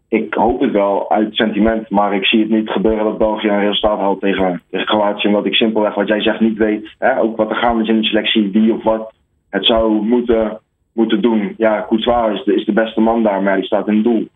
ik 0.08 0.34
hoop 0.34 0.60
het 0.60 0.72
wel 0.72 1.10
uit 1.10 1.34
sentiment. 1.34 1.90
Maar 1.90 2.14
ik 2.14 2.26
zie 2.26 2.40
het 2.40 2.50
niet 2.50 2.70
gebeuren 2.70 3.04
dat 3.04 3.18
België 3.18 3.48
een 3.48 3.60
resultaat 3.60 3.98
haalt 3.98 4.20
tegen, 4.20 4.62
tegen 4.70 4.86
Kroatië. 4.86 5.26
Omdat 5.26 5.46
ik 5.46 5.54
simpelweg 5.54 5.94
wat 5.94 6.08
jij 6.08 6.22
zegt 6.22 6.40
niet 6.40 6.58
weet. 6.58 6.94
Hè? 6.98 7.20
Ook 7.20 7.36
wat 7.36 7.50
er 7.50 7.56
gaande 7.56 7.82
is 7.82 7.88
in 7.88 8.00
de 8.00 8.06
selectie. 8.06 8.50
Wie 8.50 8.72
of 8.72 8.82
wat 8.82 9.12
het 9.50 9.66
zou 9.66 10.02
moeten, 10.02 10.58
moeten 10.92 11.22
doen. 11.22 11.54
Ja, 11.56 11.84
Courtois 11.88 12.38
is 12.38 12.44
de, 12.44 12.54
is 12.54 12.64
de 12.64 12.72
beste 12.72 13.00
man 13.00 13.22
daar. 13.22 13.42
Maar 13.42 13.56
die 13.56 13.64
staat 13.64 13.88
in 13.88 13.94
het 13.94 14.04
doel. 14.04 14.28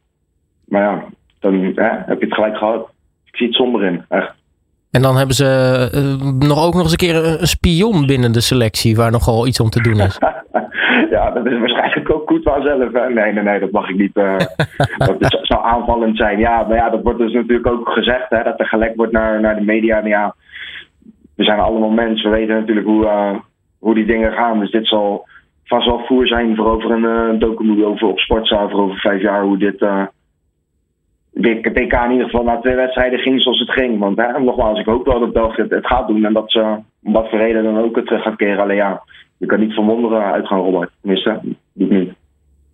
Maar 0.65 0.83
ja, 0.83 1.05
dan 1.39 1.55
hè, 1.75 1.91
heb 2.07 2.19
je 2.19 2.25
het 2.25 2.35
gelijk 2.35 2.57
gehad. 2.57 2.91
Ik 3.25 3.37
zie 3.37 3.47
het 3.47 3.57
somber 3.57 3.85
in, 3.85 4.05
echt. 4.09 4.39
En 4.91 5.03
dan 5.03 5.17
hebben 5.17 5.35
ze 5.35 5.91
uh, 5.95 6.49
nog 6.49 6.65
ook 6.65 6.75
nog 6.75 6.83
eens 6.83 6.91
een 6.91 6.97
keer 6.97 7.41
een, 7.41 7.47
spion 7.47 8.07
binnen 8.07 8.33
de 8.33 8.41
selectie 8.41 8.97
waar 8.97 9.11
nogal 9.11 9.47
iets 9.47 9.61
om 9.61 9.71
te 9.71 9.83
doen 9.83 10.01
is. 10.01 10.19
ja, 11.11 11.31
dat 11.31 11.47
is 11.47 11.59
waarschijnlijk 11.59 12.15
ook 12.15 12.29
goed 12.29 12.43
zelf. 12.43 12.93
Hè? 12.93 13.11
Nee, 13.11 13.33
nee, 13.33 13.43
nee, 13.43 13.61
dat 13.61 13.71
mag 13.71 13.89
ik 13.89 13.97
niet. 13.97 14.17
Uh, 14.17 14.37
dat 15.19 15.39
zou 15.43 15.65
aanvallend 15.65 16.17
zijn. 16.17 16.39
Ja, 16.39 16.65
maar 16.69 16.77
ja, 16.77 16.91
dat 16.91 17.03
wordt 17.03 17.19
dus 17.19 17.33
natuurlijk 17.33 17.67
ook 17.67 17.89
gezegd 17.89 18.31
hè, 18.31 18.43
dat 18.43 18.61
er 18.61 18.67
gelekt 18.67 18.97
wordt 18.97 19.13
naar, 19.13 19.41
naar 19.41 19.57
de 19.57 19.65
media. 19.65 20.01
En 20.01 20.09
ja, 20.09 20.35
we 21.37 21.45
zijn 21.45 21.61
allemaal 21.61 21.91
mensen, 21.91 22.31
we 22.31 22.37
weten 22.37 22.55
natuurlijk 22.55 22.87
hoe, 22.87 23.05
uh, 23.05 23.35
hoe 23.79 23.95
die 23.95 24.07
dingen 24.07 24.33
gaan. 24.33 24.59
Dus 24.59 24.71
dit 24.71 24.87
zal 24.87 25.27
vast 25.65 25.87
wel 25.87 26.05
voer 26.07 26.27
zijn 26.27 26.57
voor 26.57 26.67
over 26.67 26.91
een 26.91 27.35
uh, 27.35 27.41
document 27.41 27.83
over 27.83 28.09
op 28.09 28.19
Sportzaal 28.19 28.69
voor 28.69 28.81
over 28.81 28.99
vijf 28.99 29.23
jaar 29.23 29.43
hoe 29.43 29.59
dit 29.59 29.81
het 31.33 31.75
TK 31.75 31.93
in 31.93 32.11
ieder 32.11 32.25
geval 32.25 32.45
na 32.45 32.61
twee 32.61 32.75
wedstrijden 32.75 33.19
ging 33.19 33.43
zoals 33.43 33.59
het 33.59 33.71
ging. 33.71 33.99
Want 33.99 34.17
hè, 34.17 34.41
nogmaals, 34.41 34.79
ik 34.79 34.87
hoop 34.87 35.07
wel 35.07 35.21
dat 35.21 35.33
België 35.33 35.63
het, 35.69 35.87
gaat 35.87 36.09
doen 36.09 36.25
en 36.25 36.33
dat 36.33 36.51
ze 36.51 36.77
om 37.03 37.13
wat 37.13 37.29
voor 37.29 37.39
reden 37.39 37.65
dan 37.65 37.79
ook 37.79 37.97
het 37.97 38.07
terug 38.07 38.23
gaat 38.23 38.37
keren. 38.37 38.63
Alleen 38.63 38.77
ja, 38.77 39.03
je 39.37 39.47
kan 39.47 39.61
niet 39.61 39.75
van 39.75 39.87
wonderen 39.87 40.33
uitgaan, 40.33 40.61
Robert. 40.61 40.91
Tenminste, 41.01 41.41
niet 41.73 41.91
niet. 41.91 42.13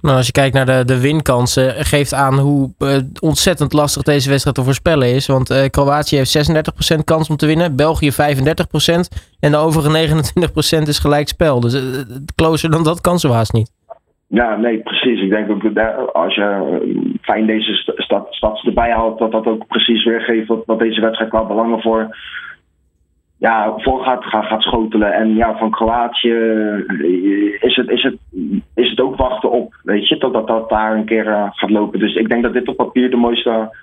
Nou, 0.00 0.16
als 0.16 0.26
je 0.26 0.33
kijkt 0.33 0.54
naar 0.54 0.66
de, 0.66 0.85
de 0.85 1.00
winkansen, 1.00 1.73
geeft 1.73 2.14
aan 2.14 2.38
hoe 2.38 2.71
uh, 2.78 2.97
ontzettend 3.21 3.73
lastig 3.73 4.02
deze 4.02 4.28
wedstrijd 4.28 4.56
te 4.56 4.62
voorspellen 4.62 5.14
is. 5.14 5.26
Want 5.26 5.50
uh, 5.50 5.64
Kroatië 5.71 6.16
heeft 6.16 6.50
36% 6.97 7.04
kans 7.04 7.30
om 7.30 7.37
te 7.37 7.47
winnen, 7.47 7.76
België 7.76 8.11
35% 8.12 8.14
en 9.40 9.50
de 9.50 9.56
overige 9.56 10.25
29% 10.78 10.83
is 10.83 10.99
gelijkspel. 10.99 11.61
Dus 11.61 11.75
uh, 11.75 11.80
closer 12.35 12.71
dan 12.71 12.85
dat 12.85 13.00
kan 13.00 13.18
ze 13.18 13.28
haast 13.28 13.52
niet. 13.52 13.71
Ja, 14.28 14.56
nee, 14.56 14.78
precies. 14.78 15.23
Ik 15.23 15.30
denk 15.30 15.50
ook 15.50 15.75
dat 15.75 16.12
als 16.12 16.35
je 16.35 16.42
eh, 16.42 17.18
fijn 17.21 17.47
deze 17.47 17.73
stad, 17.97 18.26
stads 18.30 18.64
erbij 18.64 18.90
haalt, 18.90 19.18
dat 19.18 19.33
dat 19.33 19.47
ook 19.47 19.66
precies 19.66 20.04
weergeeft 20.04 20.49
wat, 20.49 20.62
wat 20.66 20.78
deze 20.78 21.00
wedstrijd 21.00 21.30
qua 21.30 21.45
belangen 21.45 21.80
voor 21.80 22.16
ja, 23.38 23.75
voor 23.76 24.05
gaat, 24.05 24.25
gaat, 24.25 24.62
schotelen. 24.62 25.12
En 25.12 25.35
ja, 25.35 25.57
van 25.57 25.71
Kroatië 25.71 26.33
is 27.61 27.76
het, 27.76 27.88
is, 27.88 28.02
het, 28.02 28.16
is 28.75 28.90
het 28.90 29.00
ook 29.00 29.16
wachten 29.16 29.50
op, 29.50 29.75
weet 29.83 30.09
je, 30.09 30.19
totdat 30.19 30.47
dat 30.47 30.69
daar 30.69 30.97
een 30.97 31.05
keer 31.05 31.25
gaat 31.52 31.71
lopen. 31.71 31.99
Dus 31.99 32.14
ik 32.14 32.28
denk 32.28 32.43
dat 32.43 32.52
dit 32.52 32.69
op 32.69 32.76
papier 32.76 33.11
de 33.11 33.16
mooiste 33.16 33.76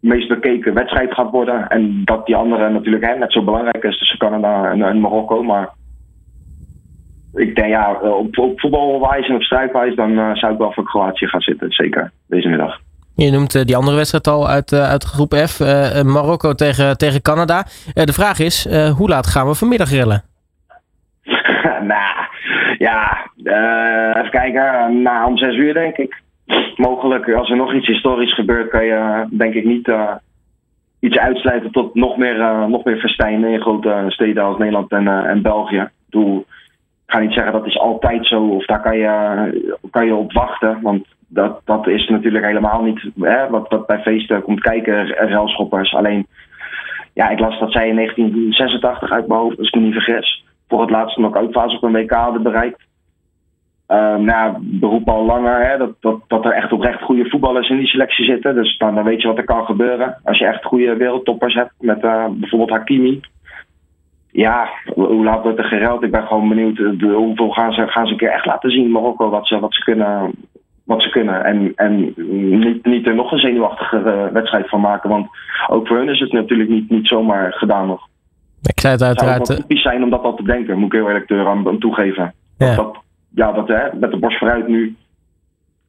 meest 0.00 0.28
bekeken 0.28 0.74
wedstrijd 0.74 1.14
gaat 1.14 1.30
worden. 1.30 1.68
En 1.68 2.00
dat 2.04 2.26
die 2.26 2.36
andere 2.36 2.70
natuurlijk 2.70 3.04
hè, 3.04 3.18
net 3.18 3.32
zo 3.32 3.42
belangrijk 3.42 3.84
is 3.84 3.98
tussen 3.98 4.18
Canada 4.18 4.70
en, 4.70 5.00
Marokko. 5.00 5.42
Maar 5.42 5.68
ik 7.34 7.54
denk 7.54 7.68
ja, 7.68 7.92
op, 7.92 8.38
op 8.38 8.60
voetbalwijs 8.60 9.28
en 9.28 9.34
op 9.34 9.42
strijdwijs, 9.42 9.94
dan 9.94 10.36
zou 10.36 10.52
ik 10.52 10.58
wel 10.58 10.72
voor 10.72 10.84
Kroatië 10.84 11.26
gaan 11.26 11.40
zitten. 11.40 11.70
Zeker 11.70 12.12
deze 12.26 12.48
middag. 12.48 12.80
Je 13.16 13.30
noemt 13.30 13.54
uh, 13.54 13.62
die 13.62 13.76
andere 13.76 13.96
wedstrijd 13.96 14.26
al 14.26 14.48
uit, 14.48 14.72
uh, 14.72 14.88
uit 14.88 15.04
groep 15.04 15.34
F. 15.34 15.60
Marokko 16.04 16.54
tegen, 16.54 16.98
tegen 16.98 17.22
Canada. 17.22 17.64
de 17.94 18.12
vraag 18.12 18.38
is, 18.38 18.68
hoe 18.96 19.08
laat 19.08 19.26
gaan 19.26 19.46
we 19.46 19.54
vanmiddag 19.54 19.90
rellen? 19.90 20.22
nou, 21.92 22.14
ja, 22.78 23.30
even 24.16 24.30
kijken. 24.30 25.02
Na 25.02 25.26
om 25.26 25.36
zes 25.38 25.54
uur 25.54 25.74
denk 25.74 25.96
ik 25.96 26.22
mogelijk, 26.76 27.32
als 27.32 27.50
er 27.50 27.56
nog 27.56 27.74
iets 27.74 27.86
historisch 27.86 28.34
gebeurt, 28.34 28.70
kan 28.70 28.84
je 28.84 29.26
denk 29.30 29.54
ik 29.54 29.64
niet 29.64 29.88
iets 31.00 31.18
uitsluiten 31.18 31.70
tot 31.70 31.94
nog 31.94 32.16
meer, 32.16 32.36
uh, 32.36 32.64
nog 32.64 32.84
meer 32.84 32.98
festijnen 32.98 33.50
in 33.50 33.60
grote 33.60 34.04
steden 34.08 34.42
als 34.42 34.58
Nederland 34.58 34.90
en, 34.90 35.08
en 35.08 35.42
België. 35.42 35.88
Bedoel, 36.10 36.38
ik 37.06 37.12
ga 37.12 37.18
niet 37.18 37.32
zeggen 37.32 37.52
dat 37.52 37.66
is 37.66 37.78
altijd 37.78 38.26
zo 38.26 38.46
of 38.46 38.64
daar 38.64 38.82
kan 38.82 38.96
je, 38.96 39.78
kan 39.90 40.06
je 40.06 40.14
op 40.14 40.32
wachten. 40.32 40.78
Want 40.82 41.06
dat, 41.36 41.60
dat 41.64 41.86
is 41.86 42.08
natuurlijk 42.08 42.44
helemaal 42.44 42.82
niet 42.82 43.10
hè, 43.20 43.48
wat, 43.48 43.86
bij 43.86 44.00
feesten 44.00 44.42
komt 44.42 44.60
kijken, 44.60 45.06
relschoppers. 45.06 45.94
Alleen, 45.94 46.26
ja, 47.14 47.28
ik 47.28 47.38
las 47.38 47.58
dat 47.58 47.72
zij 47.72 47.88
in 47.88 47.94
1986 47.94 49.10
uit 49.10 49.26
mijn 49.26 49.40
hoofd, 49.40 49.58
als 49.58 49.68
ik 49.68 49.74
me 49.74 49.80
niet 49.80 49.92
vergis, 49.92 50.44
voor 50.68 50.80
het 50.80 50.90
laatste 50.90 51.20
knock-out 51.20 51.52
fase 51.52 51.76
op 51.76 51.82
een 51.82 51.92
WK 51.92 52.10
hadden 52.10 52.42
bereikt. 52.42 52.84
Uh, 53.88 54.16
nou, 54.16 54.56
beroep 54.60 55.08
al 55.08 55.24
langer 55.24 55.68
hè, 55.68 55.78
dat, 55.78 55.94
dat, 56.00 56.20
dat 56.26 56.44
er 56.44 56.52
echt 56.52 56.72
oprecht 56.72 57.02
goede 57.02 57.28
voetballers 57.28 57.68
in 57.68 57.78
die 57.78 57.86
selectie 57.86 58.24
zitten. 58.24 58.54
Dus 58.54 58.78
dan, 58.78 58.94
dan 58.94 59.04
weet 59.04 59.22
je 59.22 59.28
wat 59.28 59.38
er 59.38 59.44
kan 59.44 59.64
gebeuren. 59.64 60.20
Als 60.24 60.38
je 60.38 60.46
echt 60.46 60.64
goede 60.64 60.96
wereldtoppers 60.96 61.54
hebt, 61.54 61.72
met 61.78 62.04
uh, 62.04 62.26
bijvoorbeeld 62.30 62.70
Hakimi. 62.70 63.20
Ja, 64.30 64.68
hoe 64.94 65.24
laat 65.24 65.42
wordt 65.42 65.58
er 65.58 65.64
gereld? 65.64 66.02
Ik 66.02 66.10
ben 66.10 66.26
gewoon 66.26 66.48
benieuwd 66.48 66.76
de, 66.76 67.12
hoeveel 67.14 67.50
gaan 67.50 67.72
ze, 67.72 67.86
gaan 67.86 68.06
ze 68.06 68.12
een 68.12 68.18
keer 68.18 68.30
echt 68.30 68.46
laten 68.46 68.70
zien 68.70 68.90
Marokko 68.90 69.30
wat 69.30 69.46
ze, 69.46 69.60
wat 69.60 69.74
ze 69.74 69.84
kunnen. 69.84 70.30
Wat 70.86 71.02
ze 71.02 71.10
kunnen. 71.10 71.44
En, 71.44 71.72
en 71.74 72.14
niet, 72.58 72.84
niet 72.84 73.06
er 73.06 73.14
nog 73.14 73.32
een 73.32 73.38
zenuwachtige 73.38 73.96
uh, 73.96 74.32
wedstrijd 74.32 74.68
van 74.68 74.80
maken. 74.80 75.10
Want 75.10 75.28
ook 75.66 75.86
voor 75.86 75.96
hun 75.96 76.08
is 76.08 76.20
het 76.20 76.32
natuurlijk 76.32 76.68
niet, 76.68 76.90
niet 76.90 77.06
zomaar 77.06 77.52
gedaan 77.52 77.86
nog. 77.86 78.08
Ik 78.62 78.80
zei 78.80 78.92
het 78.92 79.02
uiteraard. 79.02 79.38
Het 79.38 79.46
zou 79.46 79.60
typisch 79.60 79.82
zijn 79.82 80.02
om 80.02 80.10
dat 80.10 80.22
al 80.22 80.34
te 80.34 80.42
denken, 80.42 80.78
moet 80.78 80.92
ik 80.92 80.98
heel 80.98 81.08
eerlijk 81.08 81.30
aan, 81.30 81.68
aan 81.68 81.78
toegeven. 81.78 82.34
Ja. 82.58 82.74
Dat, 82.74 82.96
ja, 83.34 83.52
dat 83.52 83.68
hè, 83.68 83.98
met 83.98 84.10
de 84.10 84.18
borst 84.18 84.38
vooruit 84.38 84.68
nu 84.68 84.96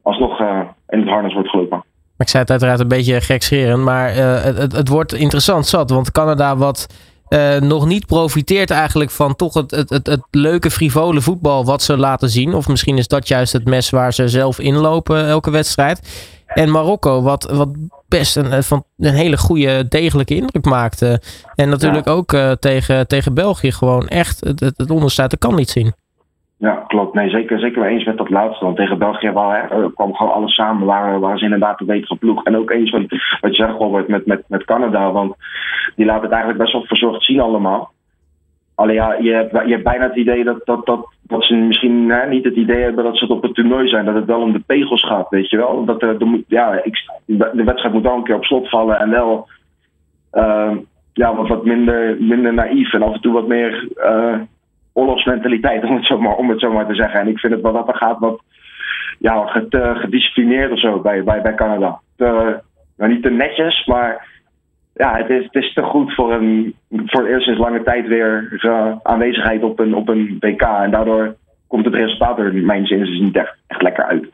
alsnog 0.01 0.42
uh, 0.42 0.60
in 0.89 1.00
het 1.00 1.10
harnas 1.10 1.34
wordt 1.34 1.50
gelopen. 1.50 1.84
Ik 2.18 2.27
zei 2.27 2.42
het 2.42 2.51
uiteraard 2.51 2.80
een 2.80 2.88
beetje 2.88 3.22
gekscherend, 3.22 3.84
maar 3.84 4.16
uh, 4.16 4.44
het, 4.44 4.72
het, 4.72 4.88
wordt 4.88 5.13
interessant 5.13 5.66
zat. 5.66 5.89
Want 5.89 6.12
Canada 6.12 6.56
wat 6.56 6.88
uh, 7.30 7.56
nog 7.56 7.86
niet 7.86 8.06
profiteert 8.06 8.72
eigenlijk 8.72 9.12
van 9.12 9.36
toch 9.36 9.54
het, 9.54 9.72
het, 9.72 9.90
het, 9.90 10.08
het, 10.08 10.22
leuke 10.32 10.72
frivole 10.72 11.22
voetbal 11.22 11.66
wat 11.66 11.82
ze 11.82 11.98
laten 11.98 12.30
zien. 12.30 12.54
Of 12.54 12.68
misschien 12.68 12.98
is 12.98 13.08
dat 13.08 13.28
juist 13.28 13.54
het 13.54 13.66
mes 13.66 13.90
waar 13.90 14.14
ze 14.14 14.28
zelf 14.28 14.60
inlopen 14.60 15.28
elke 15.28 15.52
wedstrijd. 15.52 16.00
En 16.48 16.72
Marokko, 16.72 17.22
wat, 17.22 17.44
wat 17.44 17.70
best 18.08 18.36
een, 18.36 18.64
van 18.64 18.84
een 18.98 19.14
hele 19.14 19.38
goede, 19.38 19.88
degelijke 19.88 20.36
indruk 20.36 20.66
maakte. 20.66 21.22
En 21.56 21.70
natuurlijk 21.70 22.06
ja. 22.06 22.12
ook 22.12 22.34
uh, 22.34 22.52
tegen, 22.52 23.08
tegen 23.08 23.34
België 23.34 23.72
gewoon 23.72 24.08
echt 24.08 24.40
het, 24.40 24.60
het, 24.60 24.78
het 24.78 24.92
onderste 24.92 25.22
uit 25.22 25.32
de 25.32 25.38
kan 25.38 25.56
niet 25.56 25.70
zien. 25.70 25.94
Ja, 26.60 26.84
klopt. 26.88 27.14
Nee, 27.14 27.30
zeker, 27.30 27.60
zeker 27.60 27.82
wel 27.82 27.90
eens 27.90 28.06
met 28.06 28.18
dat 28.18 28.30
laatste. 28.30 28.66
Want 28.66 28.78
tegen 28.78 28.98
België 28.98 29.32
wel, 29.32 29.50
hè, 29.50 29.92
kwam 29.94 30.16
gewoon 30.16 30.34
alles 30.34 30.54
samen. 30.54 30.86
Waren, 30.86 31.20
waren 31.20 31.38
ze 31.38 31.44
inderdaad 31.44 31.80
een 31.80 31.86
betere 31.86 32.16
ploeg. 32.16 32.44
En 32.44 32.58
ook 32.58 32.72
eens 32.72 32.92
wat, 32.92 33.02
wat 33.42 33.56
je 33.56 33.64
zegt, 33.64 33.78
Robert, 33.78 34.08
met, 34.08 34.26
met, 34.26 34.44
met 34.48 34.66
Canada. 34.66 35.12
Want 35.12 35.36
die 35.96 36.06
laten 36.06 36.24
het 36.24 36.32
eigenlijk 36.32 36.62
best 36.62 36.74
wel 36.74 36.86
verzorgd 36.86 37.24
zien 37.24 37.40
allemaal. 37.40 37.92
Alleen 38.76 38.96
ja, 38.96 39.14
je 39.14 39.32
hebt, 39.32 39.52
je 39.52 39.72
hebt 39.72 39.84
bijna 39.84 40.04
het 40.04 40.16
idee 40.16 40.44
dat, 40.44 40.66
dat, 40.66 40.86
dat, 40.86 41.08
dat 41.22 41.44
ze 41.44 41.56
misschien 41.56 42.14
niet 42.30 42.44
het 42.44 42.56
idee 42.56 42.82
hebben 42.84 43.04
dat 43.04 43.18
ze 43.18 43.24
het 43.24 43.34
op 43.34 43.42
het 43.42 43.54
toernooi 43.54 43.88
zijn. 43.88 44.06
Dat 44.06 44.16
het 44.16 44.26
wel 44.26 44.42
om 44.42 44.52
de 44.52 44.64
pegels 44.66 45.06
gaat, 45.08 45.30
weet 45.30 45.50
je 45.50 45.58
wel. 45.58 45.86
Dat, 45.86 46.02
er, 46.02 46.20
de, 46.20 46.44
ja, 46.48 46.84
ik, 46.84 46.98
de 47.26 47.64
wedstrijd 47.64 47.94
moet 47.94 48.04
wel 48.04 48.16
een 48.16 48.24
keer 48.24 48.36
op 48.36 48.46
slot 48.46 48.70
vallen. 48.70 49.00
En 49.00 49.10
wel 49.10 49.48
uh, 50.34 50.72
ja, 51.14 51.36
wat, 51.36 51.48
wat 51.48 51.66
minder, 51.66 52.18
minder 52.20 52.54
naïef. 52.54 52.94
En 52.94 53.02
af 53.02 53.14
en 53.14 53.22
toe 53.22 53.34
wat 53.34 53.48
meer... 53.48 53.88
Uh, 53.98 54.40
oorlogsmentaliteit, 54.98 55.84
om 55.84 55.96
het, 55.96 56.06
zo 56.06 56.18
maar, 56.18 56.36
om 56.36 56.50
het 56.50 56.60
zo 56.60 56.72
maar 56.72 56.88
te 56.88 56.96
zeggen. 56.96 57.20
En 57.20 57.27
ik 57.27 57.39
vind 57.39 57.54
het 57.54 57.62
wel 57.62 57.74
dat 57.74 57.88
er 57.88 57.96
gaat 57.96 58.20
wat 58.20 58.42
ja, 59.20 59.66
te 59.70 59.94
gedisciplineerd 59.96 60.72
of 60.72 60.80
zo 60.80 61.00
bij, 61.00 61.24
bij, 61.24 61.42
bij 61.42 61.56
Canada. 61.56 62.00
Nou, 62.18 63.12
niet 63.12 63.24
te 63.24 63.30
netjes, 63.30 63.86
maar 63.86 64.27
ja, 64.94 65.18
het 65.18 65.30
is, 65.30 65.44
het 65.44 65.63
is 65.63 65.74
te 65.74 65.82
goed 65.82 66.13
voor, 66.13 66.34
een, 66.34 66.75
voor 66.89 67.25
eerst 67.25 67.46
sinds 67.46 67.60
lange 67.60 67.84
tijd 67.84 68.08
weer 68.08 68.60
uh, 68.63 68.92
aanwezigheid 69.04 69.63
op 69.63 69.80
een, 69.80 69.96
op 69.96 70.08
een 70.10 70.38
WK. 70.39 70.62
En 70.62 70.92
daardoor 70.92 71.36
komt 71.68 71.86
het 71.86 71.94
resultaat 71.94 72.39
er, 72.39 72.56
in 72.56 72.66
mijn 72.66 72.86
zin, 72.86 73.01
niet 73.01 73.38
echt, 73.38 73.58
echt 73.68 73.82
lekker 73.82 74.04
uit. 74.04 74.30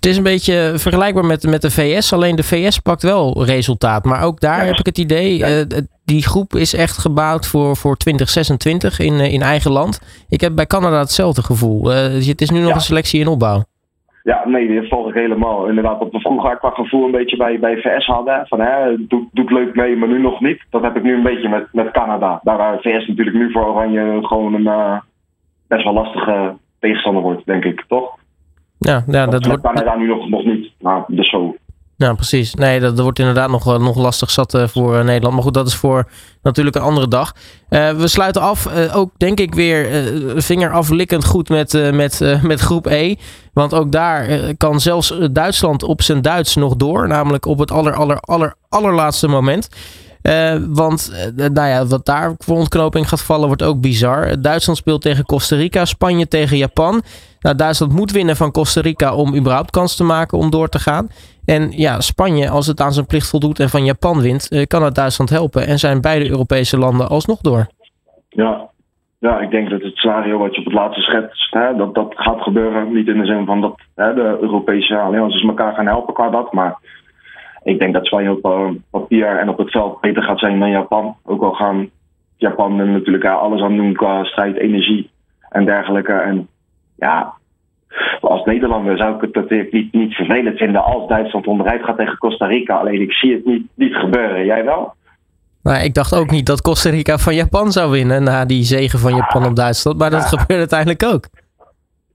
Het 0.00 0.08
is 0.08 0.16
een 0.16 0.32
beetje 0.32 0.72
vergelijkbaar 0.74 1.24
met, 1.24 1.42
met 1.46 1.62
de 1.62 1.70
VS. 1.70 2.12
Alleen 2.12 2.36
de 2.36 2.42
VS 2.42 2.78
pakt 2.78 3.02
wel 3.02 3.44
resultaat. 3.44 4.04
Maar 4.04 4.22
ook 4.24 4.40
daar 4.40 4.60
ja. 4.60 4.64
heb 4.64 4.78
ik 4.78 4.86
het 4.86 4.98
idee. 4.98 5.38
Ja. 5.38 5.48
Uh, 5.48 5.64
die 6.04 6.22
groep 6.22 6.52
is 6.54 6.74
echt 6.74 6.98
gebouwd 6.98 7.46
voor, 7.46 7.76
voor 7.76 7.96
2026 7.96 8.98
in, 8.98 9.12
uh, 9.12 9.32
in 9.32 9.40
eigen 9.40 9.72
land. 9.72 10.24
Ik 10.28 10.40
heb 10.40 10.54
bij 10.54 10.66
Canada 10.66 10.98
hetzelfde 10.98 11.42
gevoel. 11.42 11.90
Uh, 11.90 11.96
het 12.28 12.40
is 12.40 12.50
nu 12.50 12.58
nog 12.58 12.68
ja. 12.68 12.74
een 12.74 12.80
selectie 12.80 13.20
in 13.20 13.26
opbouw. 13.26 13.64
Ja, 14.22 14.42
nee, 14.46 14.80
dat 14.80 14.88
volg 14.88 15.08
ik 15.08 15.14
helemaal. 15.14 15.66
Inderdaad, 15.66 15.98
wat 15.98 16.12
we 16.12 16.20
vroeger 16.20 16.56
qua 16.56 16.70
gevoel 16.70 17.04
een 17.04 17.18
beetje 17.20 17.36
bij, 17.36 17.58
bij 17.58 17.76
VS 17.76 18.06
hadden. 18.06 18.46
Van 18.46 18.60
hè, 18.60 19.06
doet, 19.06 19.28
doet 19.32 19.50
leuk 19.50 19.74
mee, 19.74 19.96
maar 19.96 20.08
nu 20.08 20.20
nog 20.20 20.40
niet. 20.40 20.62
Dat 20.70 20.82
heb 20.82 20.96
ik 20.96 21.02
nu 21.02 21.14
een 21.14 21.22
beetje 21.22 21.48
met, 21.48 21.66
met 21.72 21.90
Canada. 21.90 22.40
Daar 22.42 22.56
waar 22.56 22.78
VS 22.80 23.06
natuurlijk 23.06 23.36
nu 23.36 23.50
voor 23.50 23.66
Oranje 23.66 24.18
gewoon 24.22 24.54
een 24.54 25.00
best 25.68 25.84
wel 25.84 25.92
lastige 25.92 26.54
tegenstander 26.78 27.22
wordt, 27.22 27.46
denk 27.46 27.64
ik, 27.64 27.84
toch? 27.88 28.18
Ja, 28.80 29.04
ja 29.06 29.26
dat, 29.26 29.30
dat 29.30 29.46
wordt... 29.46 29.62
Canada 29.62 29.96
nu 29.96 30.06
nog, 30.06 30.28
nog 30.28 30.44
niet. 30.44 30.70
Maar 30.80 31.04
dus 31.08 31.30
zo. 31.30 31.54
Ja, 31.96 32.14
precies. 32.14 32.54
Nee, 32.54 32.80
dat, 32.80 32.94
dat 32.94 33.02
wordt 33.04 33.18
inderdaad 33.18 33.50
nog, 33.50 33.78
nog 33.78 33.96
lastig 33.96 34.30
zat 34.30 34.54
uh, 34.54 34.66
voor 34.66 34.94
uh, 34.94 35.04
Nederland. 35.04 35.34
Maar 35.34 35.42
goed, 35.42 35.54
dat 35.54 35.66
is 35.66 35.74
voor 35.74 36.08
natuurlijk 36.42 36.76
een 36.76 36.82
andere 36.82 37.08
dag. 37.08 37.34
Uh, 37.70 37.90
we 37.90 38.08
sluiten 38.08 38.42
af, 38.42 38.68
ook 38.94 39.10
denk 39.16 39.40
ik 39.40 39.54
weer 39.54 39.86
vingeraflikkend 40.36 41.24
goed 41.24 41.48
met, 41.48 41.92
met, 41.92 42.40
met 42.42 42.60
groep 42.60 42.86
E. 42.86 43.14
Want 43.52 43.74
ook 43.74 43.92
daar 43.92 44.28
kan 44.56 44.80
zelfs 44.80 45.18
Duitsland 45.32 45.82
op 45.82 46.02
zijn 46.02 46.22
Duits 46.22 46.56
nog 46.56 46.76
door. 46.76 47.08
Namelijk 47.08 47.46
op 47.46 47.58
het 47.58 47.70
aller, 47.70 47.94
aller, 47.94 48.20
aller, 48.20 48.54
allerlaatste 48.68 49.28
moment. 49.28 49.68
Uh, 50.22 50.54
want 50.68 51.30
uh, 51.36 51.48
nou 51.48 51.68
ja, 51.68 51.86
wat 51.86 52.06
daar 52.06 52.34
voor 52.38 52.56
ontknoping 52.56 53.08
gaat 53.08 53.22
vallen 53.22 53.46
wordt 53.46 53.62
ook 53.62 53.80
bizar. 53.80 54.40
Duitsland 54.40 54.78
speelt 54.78 55.02
tegen 55.02 55.24
Costa 55.24 55.56
Rica, 55.56 55.84
Spanje 55.84 56.28
tegen 56.28 56.56
Japan. 56.56 57.02
Nou, 57.40 57.56
Duitsland 57.56 57.92
moet 57.92 58.10
winnen 58.10 58.36
van 58.36 58.50
Costa 58.50 58.80
Rica 58.80 59.14
om 59.14 59.36
überhaupt 59.36 59.70
kans 59.70 59.96
te 59.96 60.04
maken 60.04 60.38
om 60.38 60.50
door 60.50 60.68
te 60.68 60.78
gaan. 60.78 61.08
En 61.44 61.70
ja, 61.70 62.00
Spanje, 62.00 62.50
als 62.50 62.66
het 62.66 62.80
aan 62.80 62.92
zijn 62.92 63.06
plicht 63.06 63.28
voldoet 63.28 63.60
en 63.60 63.68
van 63.68 63.84
Japan 63.84 64.20
wint, 64.20 64.66
kan 64.66 64.82
het 64.82 64.94
Duitsland 64.94 65.30
helpen. 65.30 65.66
En 65.66 65.78
zijn 65.78 66.00
beide 66.00 66.30
Europese 66.30 66.78
landen 66.78 67.08
alsnog 67.08 67.40
door. 67.40 67.66
Ja, 68.28 68.68
ja, 69.18 69.40
ik 69.40 69.50
denk 69.50 69.70
dat 69.70 69.82
het 69.82 69.96
scenario 69.96 70.38
wat 70.38 70.54
je 70.54 70.58
op 70.58 70.64
het 70.64 70.74
laatste 70.74 71.00
schetst, 71.00 71.52
hè, 71.54 71.76
dat 71.76 71.94
dat 71.94 72.12
gaat 72.16 72.40
gebeuren. 72.40 72.92
Niet 72.92 73.08
in 73.08 73.18
de 73.18 73.26
zin 73.26 73.46
van 73.46 73.60
dat 73.60 73.80
hè, 73.94 74.14
de 74.14 74.38
Europese 74.40 74.98
alliances 74.98 75.42
elkaar 75.42 75.74
gaan 75.74 75.86
helpen 75.86 76.14
qua 76.14 76.30
dat, 76.30 76.52
maar 76.52 76.78
ik 77.62 77.78
denk 77.78 77.94
dat 77.94 78.06
Spanje 78.06 78.38
op 78.40 78.74
papier 78.90 79.38
en 79.38 79.48
op 79.48 79.58
het 79.58 79.70
veld 79.70 80.00
beter 80.00 80.22
gaat 80.22 80.38
zijn 80.38 80.58
dan 80.58 80.70
Japan. 80.70 81.16
Ook 81.24 81.42
al 81.42 81.52
gaan 81.52 81.90
Japan 82.36 82.78
er 82.78 82.86
natuurlijk 82.86 83.24
alles 83.24 83.60
aan 83.60 83.76
doen 83.76 83.92
qua 83.92 84.24
strijd, 84.24 84.56
energie 84.56 85.10
en 85.48 85.64
dergelijke. 85.64 86.12
En 86.12 86.48
ja, 86.96 87.32
als 88.20 88.44
Nederlander 88.44 88.96
zou 88.96 89.14
ik 89.14 89.20
het 89.20 89.34
natuurlijk 89.34 89.72
niet, 89.72 89.92
niet 89.92 90.14
vervelend 90.14 90.58
vinden 90.58 90.84
als 90.84 91.08
Duitsland 91.08 91.46
onderuit 91.46 91.84
gaat 91.84 91.96
tegen 91.96 92.18
Costa 92.18 92.46
Rica. 92.46 92.76
Alleen 92.76 93.00
ik 93.00 93.12
zie 93.12 93.32
het 93.32 93.44
niet, 93.44 93.66
niet 93.74 93.94
gebeuren. 93.94 94.44
Jij 94.44 94.64
wel? 94.64 94.94
Maar 95.62 95.84
ik 95.84 95.94
dacht 95.94 96.14
ook 96.14 96.30
niet 96.30 96.46
dat 96.46 96.62
Costa 96.62 96.90
Rica 96.90 97.18
van 97.18 97.34
Japan 97.34 97.72
zou 97.72 97.90
winnen 97.90 98.22
na 98.22 98.44
die 98.44 98.62
zegen 98.62 98.98
van 98.98 99.14
Japan 99.14 99.46
op 99.46 99.56
Duitsland. 99.56 99.98
Maar 99.98 100.10
dat 100.10 100.22
ja. 100.22 100.26
gebeurde 100.26 100.56
uiteindelijk 100.56 101.04
ook. 101.04 101.24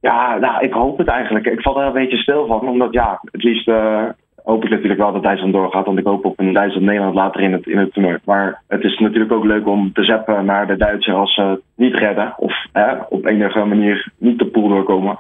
Ja, 0.02 0.38
nou, 0.38 0.64
ik 0.64 0.74
hoop 0.74 0.98
het 0.98 1.08
eigenlijk. 1.08 1.46
Ik 1.46 1.62
val 1.62 1.82
er 1.82 1.88
een 1.88 1.94
beetje 1.94 2.18
stil 2.18 2.48
van, 2.48 2.68
omdat 2.68 2.94
ja, 2.94 3.20
het 3.32 3.44
liefst 3.44 3.68
uh, 3.68 4.04
hoop 4.46 4.64
ik 4.64 4.70
natuurlijk 4.70 5.00
wel 5.00 5.14
dat 5.14 5.24
Duitsland 5.24 5.54
doorgaat. 5.54 5.86
Want 5.86 5.98
ik 5.98 6.06
hoop 6.06 6.26
op 6.26 6.40
een 6.40 6.54
Duitsland-Nederland 6.54 7.16
later 7.16 7.42
in 7.42 7.52
het, 7.52 7.68
in 7.68 7.78
het 7.78 7.94
toernooi. 7.94 8.18
Maar 8.26 8.62
het 8.68 8.84
is 8.84 9.00
natuurlijk 9.00 9.32
ook 9.32 9.44
leuk 9.44 9.68
om 9.68 9.94
te 9.94 10.04
zeppen 10.04 10.46
naar 10.46 10.68
de 10.68 10.78
Duitsers 10.78 11.16
als 11.16 11.34
ze 11.34 11.42
het 11.42 11.62
niet 11.76 11.94
redden. 11.94 12.34
Of 12.38 12.66
hè, 12.72 12.94
op 13.10 13.26
enige 13.26 13.66
manier 13.66 14.12
niet 14.18 14.40
de 14.40 14.46
pool 14.46 14.68
doorkomen. 14.68 15.20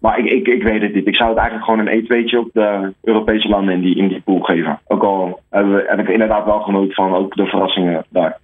Maar 0.00 0.18
ik, 0.18 0.24
ik, 0.24 0.46
ik 0.46 0.62
weet 0.62 0.82
het 0.82 0.94
niet. 0.94 1.06
Ik 1.06 1.16
zou 1.16 1.28
het 1.28 1.38
eigenlijk 1.38 1.68
gewoon 1.70 1.86
een 1.86 2.02
1-2'tje 2.02 2.38
op 2.38 2.50
de 2.52 2.92
Europese 3.02 3.48
landen 3.48 3.74
in 3.74 3.80
die, 3.80 3.96
in 3.96 4.08
die 4.08 4.20
pool 4.20 4.40
geven. 4.40 4.78
Ook 4.86 5.02
al 5.02 5.40
hebben 5.50 5.74
we, 5.74 5.84
heb 5.86 5.98
ik 5.98 6.08
inderdaad 6.08 6.44
wel 6.44 6.60
genoten 6.60 6.94
van 6.94 7.14
ook 7.14 7.36
de 7.36 7.46
verrassingen 7.46 8.04
daar. 8.08 8.38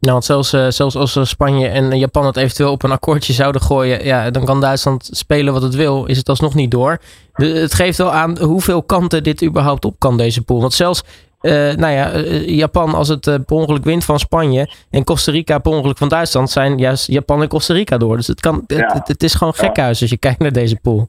Nou, 0.00 0.12
want 0.12 0.24
zelfs, 0.24 0.54
uh, 0.54 0.66
zelfs 0.68 0.96
als 0.96 1.28
Spanje 1.28 1.68
en 1.68 1.98
Japan 1.98 2.26
het 2.26 2.36
eventueel 2.36 2.70
op 2.70 2.82
een 2.82 2.90
akkoordje 2.90 3.32
zouden 3.32 3.60
gooien, 3.62 4.04
ja, 4.04 4.30
dan 4.30 4.44
kan 4.44 4.60
Duitsland 4.60 5.08
spelen 5.12 5.52
wat 5.52 5.62
het 5.62 5.74
wil, 5.74 6.04
is 6.04 6.16
het 6.16 6.28
alsnog 6.28 6.54
niet 6.54 6.70
door. 6.70 6.98
De, 7.32 7.46
het 7.46 7.74
geeft 7.74 7.98
wel 7.98 8.12
aan 8.12 8.38
hoeveel 8.38 8.82
kanten 8.82 9.22
dit 9.22 9.42
überhaupt 9.44 9.84
op 9.84 9.94
kan, 9.98 10.16
deze 10.16 10.42
pool. 10.42 10.60
Want 10.60 10.72
zelfs 10.74 11.02
uh, 11.42 11.52
nou 11.52 11.92
ja, 11.92 12.18
Japan 12.46 12.94
als 12.94 13.08
het 13.08 13.26
uh, 13.26 13.34
per 13.46 13.56
ongeluk 13.56 13.84
wint 13.84 14.04
van 14.04 14.18
Spanje 14.18 14.70
en 14.90 15.04
Costa 15.04 15.32
Rica 15.32 15.58
per 15.58 15.72
ongeluk 15.72 15.98
van 15.98 16.08
Duitsland, 16.08 16.50
zijn 16.50 16.78
juist 16.78 17.06
Japan 17.06 17.42
en 17.42 17.48
Costa 17.48 17.74
Rica 17.74 17.98
door. 17.98 18.16
Dus 18.16 18.26
het, 18.26 18.40
kan, 18.40 18.64
ja. 18.66 18.92
het, 18.92 19.08
het, 19.08 19.22
is 19.22 19.34
gewoon 19.34 19.54
gekhuis 19.54 20.00
als 20.00 20.10
je 20.10 20.16
kijkt 20.16 20.38
naar 20.38 20.52
deze 20.52 20.76
pool. 20.76 21.08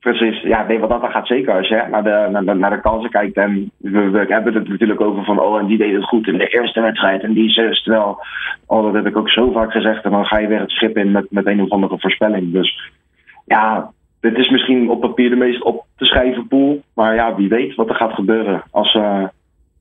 Precies, 0.00 0.40
ja, 0.40 0.66
nee, 0.66 0.78
wat 0.78 0.88
dat 0.88 1.10
gaat 1.10 1.26
zeker 1.26 1.56
als 1.56 1.68
je 1.68 1.86
naar, 1.90 2.02
de, 2.02 2.54
naar, 2.54 2.70
de, 2.70 2.80
kansen 2.80 3.10
kijkt. 3.10 3.36
En 3.36 3.70
we, 3.76 4.24
hebben 4.28 4.54
het 4.54 4.68
natuurlijk 4.68 5.00
over 5.00 5.24
van, 5.24 5.40
oh, 5.40 5.58
en 5.58 5.66
die 5.66 5.78
deed 5.78 5.94
het 5.94 6.04
goed 6.04 6.26
in 6.26 6.38
de 6.38 6.46
eerste 6.46 6.80
wedstrijd 6.80 7.22
en 7.22 7.32
die 7.32 7.50
zes. 7.50 7.82
Terwijl, 7.82 8.24
oh, 8.66 8.84
dat 8.84 8.94
heb 8.94 9.06
ik 9.06 9.16
ook 9.16 9.30
zo 9.30 9.50
vaak 9.52 9.72
gezegd. 9.72 10.04
En 10.04 10.10
dan 10.10 10.24
ga 10.24 10.38
je 10.38 10.46
weer 10.46 10.60
het 10.60 10.70
schip 10.70 10.96
in 10.96 11.10
met, 11.10 11.26
met 11.30 11.46
een 11.46 11.62
of 11.62 11.70
andere 11.70 11.98
voorspelling. 11.98 12.52
Dus 12.52 12.90
ja, 13.44 13.90
dit 14.20 14.38
is 14.38 14.48
misschien 14.50 14.90
op 14.90 15.00
papier 15.00 15.30
de 15.30 15.36
meest 15.36 15.62
op 15.62 15.84
te 15.96 16.04
schrijven 16.04 16.46
pool. 16.46 16.82
Maar 16.94 17.14
ja, 17.14 17.34
wie 17.34 17.48
weet 17.48 17.74
wat 17.74 17.88
er 17.88 17.94
gaat 17.94 18.14
gebeuren 18.14 18.62
als 18.70 18.94
uh, 18.94 19.24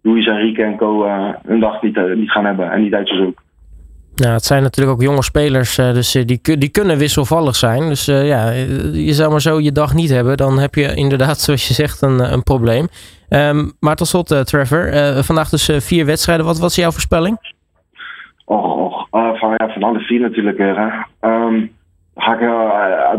Luis 0.02 0.28
Enrique 0.28 0.64
en 0.64 0.78
co 0.78 1.06
uh, 1.06 1.30
hun 1.46 1.60
dag 1.60 1.82
niet, 1.82 1.98
uh, 1.98 2.16
niet 2.16 2.32
gaan 2.32 2.46
hebben. 2.46 2.72
En 2.72 2.82
die 2.82 2.90
Duitsers 2.90 3.22
ook. 3.22 3.42
Nou, 4.20 4.34
het 4.34 4.46
zijn 4.46 4.62
natuurlijk 4.64 4.98
ook 4.98 5.04
jonge 5.04 5.24
spelers, 5.24 5.76
dus 5.76 6.12
die, 6.12 6.58
die 6.58 6.70
kunnen 6.70 6.98
wisselvallig 6.98 7.56
zijn. 7.56 7.88
Dus 7.88 8.06
ja, 8.06 8.50
je 8.94 9.14
zou 9.14 9.32
maar 9.32 9.42
zo 9.42 9.60
je 9.60 9.72
dag 9.72 9.94
niet 9.94 10.10
hebben. 10.10 10.38
Dan 10.38 10.60
heb 10.60 10.76
je 10.76 10.96
inderdaad, 10.96 11.40
zoals 11.46 11.68
je 11.68 11.74
zegt, 11.74 12.02
een, 12.02 12.34
een 12.34 12.44
probleem. 12.44 12.88
Um, 13.30 13.72
maar 13.80 13.96
tot 13.96 14.08
slot, 14.08 14.46
Trevor. 14.48 14.90
vandaag 15.24 15.50
dus 15.50 15.70
vier 15.78 16.06
wedstrijden. 16.06 16.46
Wat 16.46 16.60
was 16.60 16.76
jouw 16.76 16.92
voorspelling? 16.92 17.38
Och 18.46 19.08
van, 19.10 19.54
ja, 19.58 19.70
van 19.70 19.84
alle 19.84 20.00
vier 20.00 20.20
natuurlijk 20.20 20.58
weer. 20.58 21.08
Um, 21.22 21.72
ga 22.16 22.34
ik 22.34 22.42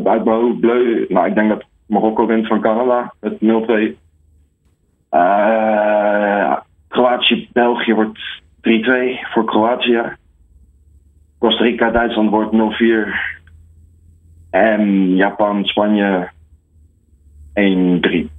uit, 0.07 0.25
mijn 0.25 0.37
hoofd. 0.37 0.61
Nou, 1.09 1.27
ik 1.27 1.35
denk 1.35 1.49
dat 1.49 1.65
Marokko 1.87 2.27
wint 2.27 2.47
van 2.47 2.61
Canada 2.61 3.13
met 3.21 3.35
0-2. 3.35 3.39
Kroatië-België 6.89 7.95
wordt 7.95 8.19
3-2 8.61 8.71
voor 9.33 9.45
Kroatië. 9.45 10.03
Costa 11.41 11.65
Rica, 11.65 11.91
Duitsland 11.91 12.31
wordt 12.31 12.53
0-4. 12.53 12.57
En 14.51 15.15
Japan, 15.17 15.65
Spanje 15.65 16.31
1-3. 17.49 18.31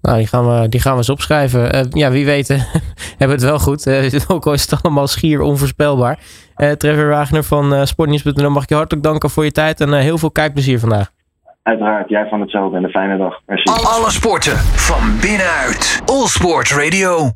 Nou, 0.00 0.18
die 0.18 0.26
gaan 0.26 0.46
we, 0.46 0.68
die 0.68 0.80
gaan 0.80 0.92
we 0.92 0.98
eens 0.98 1.10
opschrijven. 1.10 1.74
Uh, 1.74 1.80
ja, 1.90 2.10
wie 2.10 2.24
weet 2.24 2.48
hebben 3.18 3.18
we 3.18 3.32
het 3.32 3.42
wel 3.42 3.58
goed. 3.58 3.86
Uh, 3.86 4.12
ook 4.34 4.46
al 4.46 4.52
is 4.52 4.70
het 4.70 4.82
allemaal 4.82 5.06
schier 5.06 5.40
onvoorspelbaar. 5.40 6.18
Uh, 6.56 6.70
Trevor 6.70 7.08
Wagner 7.08 7.42
van 7.42 7.86
Sportnieuws.nl 7.86 8.50
mag 8.50 8.62
ik 8.62 8.68
je 8.68 8.74
hartelijk 8.74 9.06
danken 9.06 9.30
voor 9.30 9.44
je 9.44 9.52
tijd 9.52 9.80
en 9.80 9.92
heel 9.92 10.18
veel 10.18 10.30
kijkplezier 10.30 10.78
vandaag. 10.78 11.10
Uiteraard, 11.62 12.08
jij 12.08 12.26
van 12.28 12.40
hetzelfde 12.40 12.76
en 12.76 12.84
een 12.84 12.90
fijne 12.90 13.16
dag. 13.16 13.40
Merci. 13.46 13.70
Alle 13.70 14.10
sporten 14.10 14.56
van 14.56 15.18
binnenuit. 15.20 16.02
All 16.04 16.26
Sport 16.26 16.70
Radio. 16.70 17.32